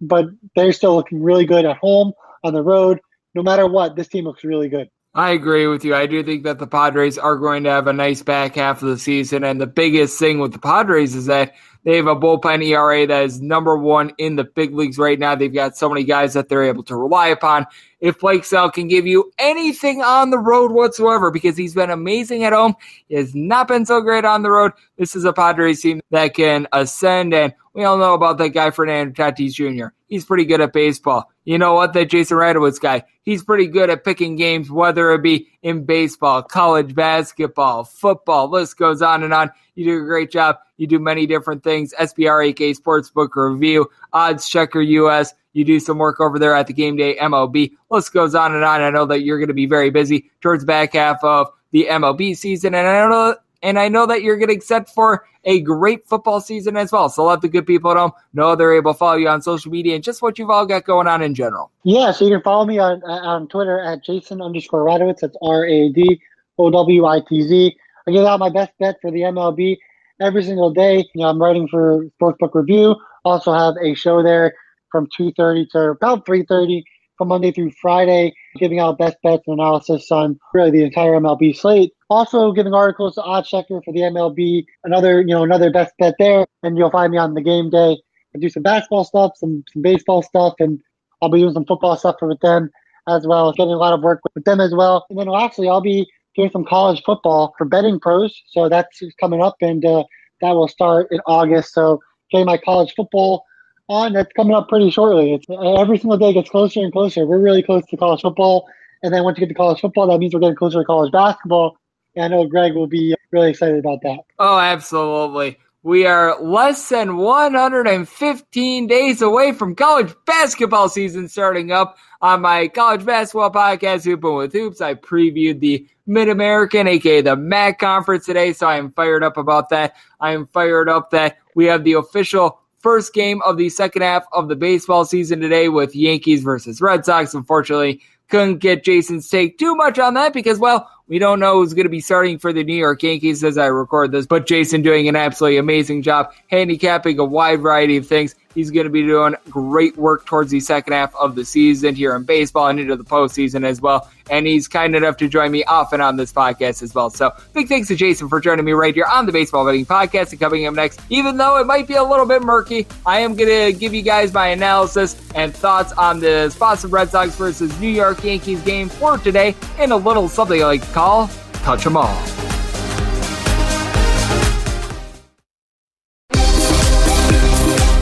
but 0.00 0.26
they're 0.54 0.72
still 0.72 0.94
looking 0.94 1.22
really 1.22 1.46
good 1.46 1.64
at 1.64 1.76
home, 1.78 2.12
on 2.44 2.52
the 2.52 2.62
road. 2.62 3.00
No 3.34 3.42
matter 3.42 3.66
what, 3.66 3.96
this 3.96 4.06
team 4.06 4.24
looks 4.24 4.44
really 4.44 4.68
good. 4.68 4.88
I 5.16 5.30
agree 5.30 5.68
with 5.68 5.84
you. 5.84 5.94
I 5.94 6.06
do 6.06 6.24
think 6.24 6.42
that 6.42 6.58
the 6.58 6.66
Padres 6.66 7.18
are 7.18 7.36
going 7.36 7.62
to 7.64 7.70
have 7.70 7.86
a 7.86 7.92
nice 7.92 8.22
back 8.22 8.56
half 8.56 8.82
of 8.82 8.88
the 8.88 8.98
season. 8.98 9.44
And 9.44 9.60
the 9.60 9.66
biggest 9.66 10.18
thing 10.18 10.40
with 10.40 10.52
the 10.52 10.58
Padres 10.58 11.14
is 11.14 11.26
that 11.26 11.54
they 11.84 11.96
have 11.96 12.08
a 12.08 12.16
bullpen 12.16 12.66
ERA 12.66 13.06
that 13.06 13.24
is 13.24 13.40
number 13.40 13.76
one 13.76 14.12
in 14.18 14.34
the 14.34 14.42
big 14.42 14.74
leagues 14.74 14.98
right 14.98 15.18
now. 15.18 15.36
They've 15.36 15.54
got 15.54 15.76
so 15.76 15.88
many 15.88 16.02
guys 16.02 16.32
that 16.32 16.48
they're 16.48 16.64
able 16.64 16.82
to 16.84 16.96
rely 16.96 17.28
upon. 17.28 17.66
If 18.00 18.18
Blake 18.18 18.44
Snell 18.44 18.72
can 18.72 18.88
give 18.88 19.06
you 19.06 19.30
anything 19.38 20.02
on 20.02 20.30
the 20.30 20.38
road 20.38 20.72
whatsoever, 20.72 21.30
because 21.30 21.56
he's 21.56 21.74
been 21.74 21.90
amazing 21.90 22.42
at 22.42 22.52
home, 22.52 22.74
he 23.08 23.14
has 23.14 23.34
not 23.36 23.68
been 23.68 23.86
so 23.86 24.00
great 24.00 24.24
on 24.24 24.42
the 24.42 24.50
road. 24.50 24.72
This 24.98 25.14
is 25.14 25.24
a 25.24 25.32
Padres 25.32 25.80
team 25.80 26.00
that 26.10 26.34
can 26.34 26.66
ascend. 26.72 27.34
And 27.34 27.54
we 27.74 27.82
all 27.82 27.98
know 27.98 28.14
about 28.14 28.38
that 28.38 28.50
guy, 28.50 28.70
Fernando 28.70 29.12
Tatis 29.12 29.52
Jr. 29.52 29.88
He's 30.06 30.24
pretty 30.24 30.44
good 30.44 30.60
at 30.60 30.72
baseball. 30.72 31.30
You 31.44 31.58
know 31.58 31.74
what? 31.74 31.92
That 31.92 32.08
Jason 32.08 32.36
Radowitz 32.36 32.80
guy, 32.80 33.02
he's 33.22 33.42
pretty 33.42 33.66
good 33.66 33.90
at 33.90 34.04
picking 34.04 34.36
games, 34.36 34.70
whether 34.70 35.10
it 35.12 35.22
be 35.22 35.48
in 35.62 35.84
baseball, 35.84 36.42
college 36.42 36.94
basketball, 36.94 37.82
football, 37.82 38.48
list 38.48 38.78
goes 38.78 39.02
on 39.02 39.24
and 39.24 39.34
on. 39.34 39.50
You 39.74 39.84
do 39.84 40.02
a 40.02 40.06
great 40.06 40.30
job. 40.30 40.56
You 40.76 40.86
do 40.86 41.00
many 41.00 41.26
different 41.26 41.64
things. 41.64 41.92
SBRAK 41.98 42.78
Sportsbook 42.78 43.30
Review, 43.34 43.90
Odds 44.12 44.48
Checker 44.48 44.80
US. 44.80 45.34
You 45.52 45.64
do 45.64 45.80
some 45.80 45.98
work 45.98 46.20
over 46.20 46.38
there 46.38 46.54
at 46.54 46.68
the 46.68 46.72
Game 46.72 46.96
Day 46.96 47.16
MLB. 47.16 47.72
List 47.90 48.12
goes 48.12 48.34
on 48.34 48.54
and 48.54 48.64
on. 48.64 48.82
I 48.82 48.90
know 48.90 49.06
that 49.06 49.22
you're 49.22 49.38
going 49.38 49.48
to 49.48 49.54
be 49.54 49.66
very 49.66 49.90
busy 49.90 50.30
towards 50.40 50.64
back 50.64 50.94
half 50.94 51.22
of 51.24 51.48
the 51.72 51.86
MLB 51.90 52.36
season, 52.36 52.74
and 52.74 52.86
I 52.86 53.08
know 53.08 53.36
and 53.64 53.78
I 53.78 53.88
know 53.88 54.06
that 54.06 54.22
you're 54.22 54.36
getting 54.36 54.60
set 54.60 54.88
for 54.88 55.26
a 55.44 55.60
great 55.60 56.06
football 56.06 56.40
season 56.40 56.76
as 56.76 56.92
well. 56.92 57.08
So 57.08 57.24
let 57.24 57.40
the 57.40 57.48
good 57.48 57.66
people 57.66 57.90
at 57.90 57.96
home 57.96 58.12
know 58.32 58.54
they're 58.54 58.74
able 58.74 58.92
to 58.92 58.98
follow 58.98 59.16
you 59.16 59.28
on 59.28 59.42
social 59.42 59.72
media 59.72 59.94
and 59.94 60.04
just 60.04 60.22
what 60.22 60.38
you've 60.38 60.50
all 60.50 60.66
got 60.66 60.84
going 60.84 61.08
on 61.08 61.22
in 61.22 61.34
general. 61.34 61.72
Yeah, 61.82 62.12
so 62.12 62.24
you 62.26 62.30
can 62.30 62.42
follow 62.42 62.66
me 62.66 62.78
on 62.78 63.02
on 63.02 63.48
Twitter 63.48 63.80
at 63.80 64.04
Jason 64.04 64.40
underscore 64.40 64.86
Radowitz. 64.86 65.20
That's 65.20 65.36
R 65.42 65.64
A 65.66 65.88
D 65.88 66.20
O 66.58 66.70
W 66.70 67.06
I 67.06 67.20
T 67.28 67.42
Z. 67.42 67.76
I 68.06 68.10
give 68.10 68.24
out 68.24 68.38
my 68.38 68.50
best 68.50 68.72
bet 68.78 68.96
for 69.00 69.10
the 69.10 69.20
MLB 69.20 69.78
every 70.20 70.44
single 70.44 70.72
day. 70.72 70.98
You 71.14 71.22
know, 71.22 71.28
I'm 71.28 71.40
writing 71.40 71.66
for 71.68 72.06
Sportsbook 72.20 72.54
Review. 72.54 72.96
Also 73.24 73.52
have 73.52 73.74
a 73.82 73.94
show 73.94 74.22
there 74.22 74.54
from 74.92 75.08
2.30 75.18 75.70
to 75.70 75.78
about 75.90 76.26
3.30 76.26 76.84
from 77.16 77.28
Monday 77.28 77.52
through 77.52 77.72
Friday, 77.80 78.34
giving 78.56 78.80
out 78.80 78.98
best 78.98 79.16
bets 79.22 79.42
and 79.46 79.58
analysis 79.60 80.10
on 80.10 80.38
really 80.52 80.70
the 80.70 80.84
entire 80.84 81.12
MLB 81.12 81.56
slate. 81.56 81.92
Also 82.10 82.52
giving 82.52 82.74
articles 82.74 83.14
to 83.14 83.22
Odd 83.22 83.44
Checker 83.44 83.80
for 83.84 83.92
the 83.92 84.00
MLB, 84.00 84.64
another 84.84 85.20
you 85.20 85.28
know 85.28 85.42
another 85.42 85.70
best 85.70 85.92
bet 85.98 86.14
there, 86.18 86.46
and 86.62 86.76
you'll 86.76 86.90
find 86.90 87.12
me 87.12 87.18
on 87.18 87.34
the 87.34 87.42
game 87.42 87.70
day. 87.70 87.96
I 88.34 88.38
do 88.38 88.48
some 88.48 88.62
basketball 88.62 89.04
stuff, 89.04 89.32
some 89.36 89.64
some 89.72 89.82
baseball 89.82 90.22
stuff, 90.22 90.54
and 90.58 90.80
I'll 91.22 91.30
be 91.30 91.40
doing 91.40 91.54
some 91.54 91.66
football 91.66 91.96
stuff 91.96 92.16
with 92.20 92.40
them 92.40 92.70
as 93.08 93.26
well. 93.26 93.52
Getting 93.52 93.74
a 93.74 93.78
lot 93.78 93.94
of 93.94 94.02
work 94.02 94.20
with 94.34 94.44
them 94.44 94.60
as 94.60 94.74
well. 94.74 95.06
And 95.10 95.18
then 95.18 95.26
lastly, 95.26 95.68
I'll 95.68 95.80
be 95.80 96.06
doing 96.36 96.50
some 96.50 96.64
college 96.64 97.02
football 97.04 97.54
for 97.56 97.64
betting 97.64 98.00
pros. 98.00 98.34
So 98.48 98.68
that's 98.68 99.00
coming 99.20 99.42
up, 99.42 99.56
and 99.60 99.84
uh, 99.84 100.04
that 100.40 100.52
will 100.52 100.68
start 100.68 101.08
in 101.10 101.20
August. 101.26 101.72
So 101.74 102.00
getting 102.30 102.46
my 102.46 102.58
college 102.58 102.92
football 102.96 103.44
on. 103.88 104.12
That's 104.12 104.32
coming 104.32 104.54
up 104.54 104.68
pretty 104.68 104.90
shortly. 104.90 105.34
It's 105.34 105.48
uh, 105.48 105.74
every 105.74 105.98
single 105.98 106.18
day 106.18 106.32
gets 106.32 106.50
closer 106.50 106.80
and 106.80 106.92
closer. 106.92 107.26
We're 107.26 107.40
really 107.40 107.62
close 107.62 107.84
to 107.86 107.96
college 107.96 108.22
football, 108.22 108.66
and 109.02 109.12
then 109.12 109.24
once 109.24 109.38
you 109.38 109.46
get 109.46 109.48
to 109.48 109.54
college 109.54 109.80
football, 109.80 110.06
that 110.08 110.18
means 110.18 110.34
we're 110.34 110.40
getting 110.40 110.56
closer 110.56 110.80
to 110.80 110.84
college 110.84 111.12
basketball. 111.12 111.76
And 112.16 112.24
I 112.24 112.28
know 112.28 112.46
Greg 112.46 112.74
will 112.74 112.86
be 112.86 113.12
uh, 113.12 113.16
really 113.32 113.50
excited 113.50 113.78
about 113.78 114.00
that. 114.02 114.20
Oh, 114.38 114.58
absolutely. 114.58 115.58
We 115.82 116.06
are 116.06 116.40
less 116.40 116.88
than 116.88 117.18
115 117.18 118.86
days 118.86 119.20
away 119.20 119.52
from 119.52 119.74
college 119.74 120.14
basketball 120.24 120.88
season 120.88 121.28
starting 121.28 121.72
up. 121.72 121.98
On 122.22 122.40
my 122.40 122.68
college 122.68 123.04
basketball 123.04 123.50
podcast, 123.50 124.06
Hoopin' 124.06 124.34
with 124.38 124.54
Hoops, 124.54 124.80
I 124.80 124.94
previewed 124.94 125.60
the 125.60 125.86
Mid 126.06 126.30
American, 126.30 126.88
aka 126.88 127.20
the 127.20 127.36
MAC 127.36 127.78
conference 127.78 128.24
today, 128.24 128.54
so 128.54 128.66
I 128.66 128.78
am 128.78 128.92
fired 128.92 129.22
up 129.22 129.36
about 129.36 129.68
that. 129.68 129.94
I 130.20 130.32
am 130.32 130.46
fired 130.46 130.88
up 130.88 131.10
that 131.10 131.36
we 131.54 131.66
have 131.66 131.84
the 131.84 131.94
official 131.94 132.60
first 132.84 133.14
game 133.14 133.40
of 133.46 133.56
the 133.56 133.70
second 133.70 134.02
half 134.02 134.26
of 134.32 134.48
the 134.48 134.54
baseball 134.54 135.06
season 135.06 135.40
today 135.40 135.70
with 135.70 135.96
Yankees 135.96 136.42
versus 136.42 136.82
Red 136.82 137.02
Sox. 137.02 137.32
Unfortunately, 137.32 137.98
couldn't 138.28 138.58
get 138.58 138.84
Jason's 138.84 139.26
take 139.26 139.58
too 139.58 139.74
much 139.74 139.98
on 139.98 140.12
that 140.14 140.34
because, 140.34 140.58
well, 140.58 140.88
we 141.06 141.18
don't 141.18 141.38
know 141.38 141.54
who's 141.54 141.74
going 141.74 141.84
to 141.84 141.90
be 141.90 142.00
starting 142.00 142.38
for 142.38 142.52
the 142.52 142.64
New 142.64 142.76
York 142.76 143.02
Yankees 143.02 143.44
as 143.44 143.58
I 143.58 143.66
record 143.66 144.12
this, 144.12 144.26
but 144.26 144.46
Jason 144.46 144.80
doing 144.80 145.06
an 145.06 145.16
absolutely 145.16 145.58
amazing 145.58 146.02
job 146.02 146.32
handicapping 146.48 147.18
a 147.18 147.24
wide 147.24 147.60
variety 147.60 147.98
of 147.98 148.06
things. 148.06 148.34
He's 148.54 148.70
going 148.70 148.84
to 148.84 148.90
be 148.90 149.02
doing 149.02 149.34
great 149.50 149.96
work 149.96 150.26
towards 150.26 150.52
the 150.52 150.60
second 150.60 150.92
half 150.92 151.14
of 151.16 151.34
the 151.34 151.44
season 151.44 151.94
here 151.96 152.14
in 152.14 152.22
baseball 152.22 152.68
and 152.68 152.78
into 152.78 152.94
the 152.94 153.04
postseason 153.04 153.66
as 153.66 153.80
well. 153.80 154.08
And 154.30 154.46
he's 154.46 154.68
kind 154.68 154.94
enough 154.94 155.16
to 155.18 155.28
join 155.28 155.50
me 155.50 155.64
often 155.64 156.00
on 156.00 156.16
this 156.16 156.32
podcast 156.32 156.82
as 156.82 156.94
well. 156.94 157.10
So 157.10 157.32
big 157.52 157.68
thanks 157.68 157.88
to 157.88 157.96
Jason 157.96 158.28
for 158.28 158.40
joining 158.40 158.64
me 158.64 158.72
right 158.72 158.94
here 158.94 159.06
on 159.10 159.26
the 159.26 159.32
Baseball 159.32 159.66
Betting 159.66 159.84
Podcast. 159.84 160.30
And 160.30 160.40
coming 160.40 160.66
up 160.66 160.74
next, 160.74 161.00
even 161.10 161.36
though 161.36 161.58
it 161.58 161.66
might 161.66 161.88
be 161.88 161.94
a 161.94 162.02
little 162.02 162.26
bit 162.26 162.42
murky, 162.42 162.86
I 163.04 163.18
am 163.18 163.34
going 163.34 163.72
to 163.72 163.78
give 163.78 163.92
you 163.92 164.02
guys 164.02 164.32
my 164.32 164.46
analysis 164.48 165.20
and 165.34 165.54
thoughts 165.54 165.92
on 165.92 166.20
the 166.20 166.54
Boston 166.58 166.90
Red 166.90 167.10
Sox 167.10 167.34
versus 167.34 167.78
New 167.80 167.88
York 167.88 168.22
Yankees 168.22 168.62
game 168.62 168.88
for 168.88 169.18
today 169.18 169.56
and 169.78 169.92
a 169.92 169.96
little 169.96 170.28
something 170.28 170.60
like 170.60 170.90
call 170.94 171.28
Touch 171.64 171.86
'em 171.86 171.96
All. 171.96 172.16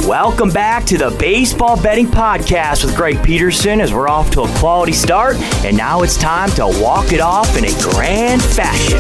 Welcome 0.07 0.51
back 0.51 0.85
to 0.87 0.99
the 0.99 1.17
Baseball 1.19 1.81
Betting 1.81 2.07
Podcast 2.07 2.85
with 2.85 2.95
Greg 2.95 3.23
Peterson 3.23 3.81
as 3.81 3.95
we're 3.95 4.09
off 4.09 4.31
to 4.33 4.43
a 4.43 4.49
quality 4.59 4.93
start, 4.93 5.37
and 5.65 5.75
now 5.75 6.03
it's 6.03 6.19
time 6.19 6.51
to 6.51 6.67
walk 6.83 7.13
it 7.13 7.21
off 7.21 7.57
in 7.57 7.65
a 7.65 7.73
grand 7.81 8.43
fashion. 8.43 8.99